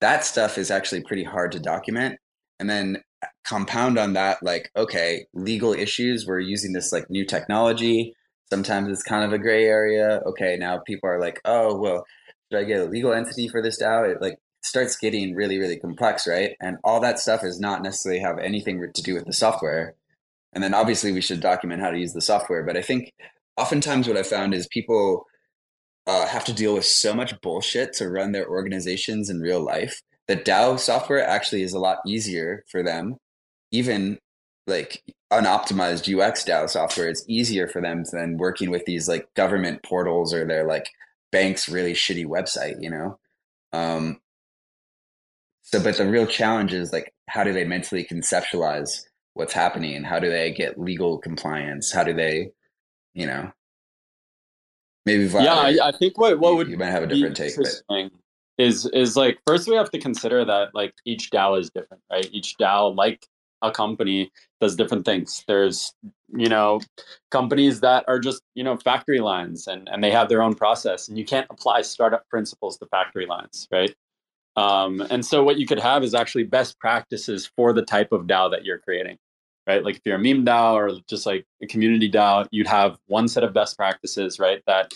[0.00, 2.18] That stuff is actually pretty hard to document.
[2.58, 3.02] And then
[3.44, 8.14] compound on that, like, okay, legal issues, we're using this like new technology.
[8.50, 10.20] Sometimes it's kind of a gray area.
[10.26, 12.04] Okay, now people are like, oh, well,
[12.50, 14.10] should I get a legal entity for this DAO?
[14.10, 16.54] It like starts getting really, really complex, right?
[16.60, 19.94] And all that stuff is not necessarily have anything to do with the software.
[20.52, 22.62] And then obviously we should document how to use the software.
[22.62, 23.12] But I think
[23.56, 25.24] oftentimes what I found is people
[26.06, 30.02] uh, have to deal with so much bullshit to run their organizations in real life
[30.28, 33.16] that DAO software actually is a lot easier for them.
[33.70, 34.18] Even
[34.66, 35.02] like
[35.32, 40.32] unoptimized UX DAO software, it's easier for them than working with these like government portals
[40.32, 40.88] or their like
[41.30, 43.18] bank's really shitty website, you know?
[43.72, 44.20] Um,
[45.62, 49.04] so, but the real challenge is like, how do they mentally conceptualize
[49.34, 49.94] what's happening?
[49.96, 51.92] And how do they get legal compliance?
[51.92, 52.50] How do they,
[53.14, 53.50] you know,
[55.06, 57.36] maybe Vlad, yeah, I, I think what what you, would you might have a different
[57.36, 58.10] take, but
[58.58, 62.28] is is like first we have to consider that like each DAO is different, right?
[62.32, 63.26] Each DAO, like
[63.62, 65.44] a company, does different things.
[65.46, 65.94] There's
[66.34, 66.80] you know
[67.30, 71.08] companies that are just you know factory lines and and they have their own process,
[71.08, 73.94] and you can't apply startup principles to factory lines, right?
[74.56, 78.26] Um, and so what you could have is actually best practices for the type of
[78.26, 79.16] DAO that you're creating,
[79.66, 79.82] right?
[79.82, 83.28] Like if you're a meme DAO or just like a community DAO, you'd have one
[83.28, 84.62] set of best practices, right?
[84.66, 84.92] That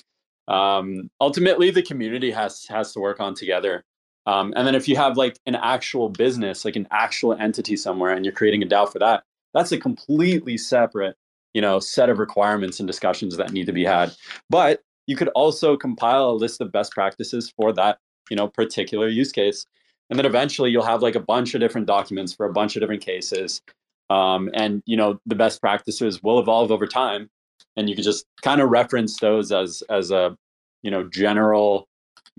[0.48, 3.84] um, ultimately the community has has to work on together.
[4.26, 8.12] Um, and then if you have like an actual business, like an actual entity somewhere,
[8.12, 9.22] and you're creating a DAO for that,
[9.54, 11.16] that's a completely separate,
[11.54, 14.12] you know, set of requirements and discussions that need to be had.
[14.50, 17.98] But you could also compile a list of best practices for that,
[18.28, 19.64] you know, particular use case,
[20.10, 22.80] and then eventually you'll have like a bunch of different documents for a bunch of
[22.80, 23.62] different cases.
[24.10, 27.28] Um, and you know, the best practices will evolve over time,
[27.76, 30.36] and you can just kind of reference those as as a
[30.82, 31.88] you know general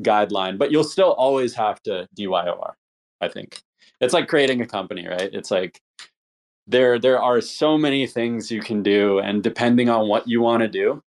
[0.01, 2.73] guideline but you'll still always have to DYOR
[3.21, 3.61] I think
[3.99, 5.81] it's like creating a company right it's like
[6.67, 10.61] there there are so many things you can do and depending on what you want
[10.61, 11.01] to do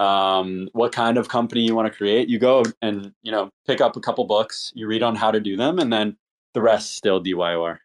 [0.00, 3.80] um, what kind of company you want to create you go and you know pick
[3.80, 6.16] up a couple books you read on how to do them and then
[6.54, 7.78] the rest still DYOR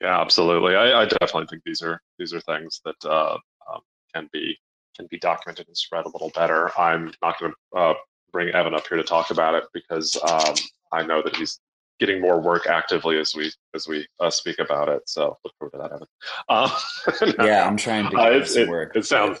[0.00, 0.74] Yeah, absolutely.
[0.74, 3.38] I, I definitely think these are these are things that uh,
[3.70, 3.80] um,
[4.14, 4.58] can be
[4.96, 6.70] can be documented and spread a little better.
[6.78, 7.94] I'm not going to uh,
[8.32, 10.54] bring Evan up here to talk about it because um,
[10.92, 11.60] I know that he's
[12.00, 15.02] getting more work actively as we as we uh, speak about it.
[15.06, 16.06] So look forward to that, Evan.
[17.38, 18.96] Uh, yeah, I'm trying to Uh, get it- this it- work.
[18.96, 19.40] it sounds-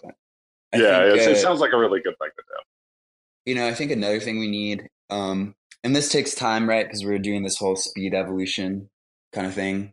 [0.74, 3.50] I yeah, think, it's, uh, it sounds like a really good thing to do.
[3.50, 6.86] You know, I think another thing we need, um, and this takes time, right?
[6.86, 8.88] Because we're doing this whole speed evolution
[9.34, 9.92] kind of thing.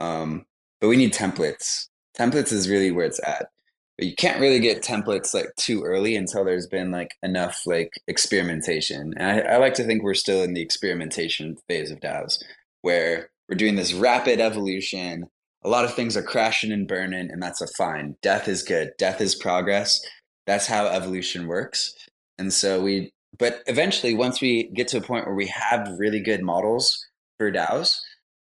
[0.00, 0.44] Um,
[0.80, 1.86] but we need templates.
[2.18, 3.50] Templates is really where it's at.
[3.98, 7.92] But you can't really get templates like too early until there's been like enough like
[8.06, 9.14] experimentation.
[9.16, 12.42] And I, I like to think we're still in the experimentation phase of DAOs,
[12.82, 15.26] where we're doing this rapid evolution.
[15.64, 18.16] A lot of things are crashing and burning, and that's a fine.
[18.22, 18.92] Death is good.
[18.98, 20.00] Death is progress.
[20.46, 21.94] That's how evolution works.
[22.38, 26.20] And so we, but eventually, once we get to a point where we have really
[26.20, 27.06] good models
[27.38, 27.96] for DAOs,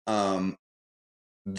[0.06, 0.56] um,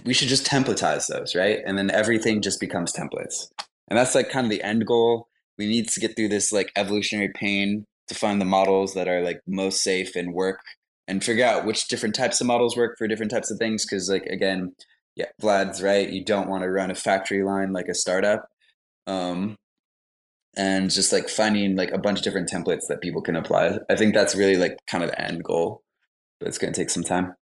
[0.06, 1.60] we should just templatize those, right?
[1.66, 3.48] And then everything just becomes templates.
[3.94, 5.28] And that's like kind of the end goal.
[5.60, 9.22] We need to get through this like evolutionary pain to find the models that are
[9.22, 10.62] like most safe and work
[11.08, 13.86] and figure out which different types of models work for different types of things.
[13.86, 14.74] Cause like, again,
[15.16, 16.10] yeah, Vlad's right.
[16.10, 18.48] You don't want to run a factory line like a startup.
[19.06, 19.58] Um,
[20.58, 23.78] and just like finding like a bunch of different templates that people can apply.
[23.92, 25.84] I think that's really like kind of the end goal,
[26.40, 27.36] but it's going to take some time.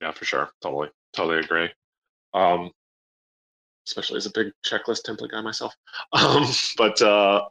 [0.00, 0.48] Yeah, for sure.
[0.62, 1.68] Totally, totally agree.
[2.32, 2.70] Um,
[3.88, 5.74] especially as a big checklist template guy myself.
[6.12, 7.46] Um, but uh,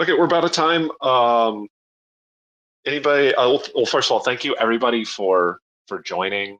[0.00, 0.90] okay, we're about of time.
[1.00, 1.68] Um,
[2.86, 3.34] anybody?
[3.34, 6.58] Uh, well, first of all, thank you everybody for for joining.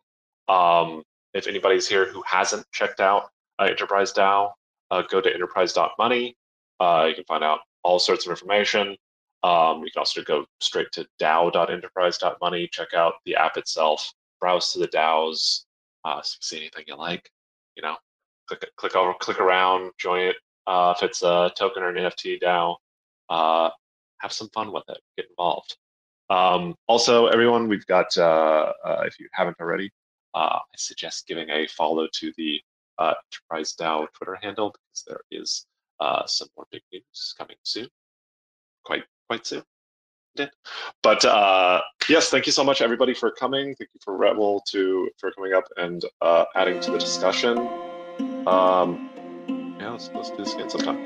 [0.49, 1.03] Um,
[1.33, 4.53] if anybody's here who hasn't checked out uh, Enterprise DAO,
[4.91, 6.37] uh, go to enterprise.money.
[6.81, 8.97] Uh, you can find out all sorts of information.
[9.43, 14.79] Um, you can also go straight to DAO.enterprise.money, check out the app itself, browse to
[14.79, 15.65] the DAOs,
[16.05, 17.31] uh, see anything you like.
[17.77, 17.97] You know,
[18.47, 20.37] click click over, click around, join it.
[20.67, 22.77] Uh, if it's a token or an NFT DAO,
[23.29, 23.71] uh,
[24.19, 24.99] have some fun with it.
[25.17, 25.77] Get involved.
[26.31, 29.91] Um, also, everyone, we've got uh, uh, if you haven't already,
[30.35, 32.61] uh, I suggest giving a follow to the
[32.99, 35.67] uh, Enterprise DAO Twitter handle because there is
[36.27, 37.89] some more big news coming soon,
[38.85, 39.63] quite quite soon.
[41.03, 43.75] But uh, yes, thank you so much, everybody, for coming.
[43.77, 47.69] Thank you for Rebel to for coming up and uh, adding to the discussion.
[48.47, 49.11] Um,
[49.81, 50.99] yeah, let's, let's do this again sometime.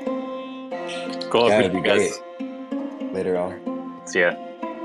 [1.29, 1.49] Cool.
[1.49, 2.19] Yeah, Thank it'd be you guys.
[2.39, 3.13] great.
[3.13, 4.01] Later on.
[4.05, 4.33] See ya.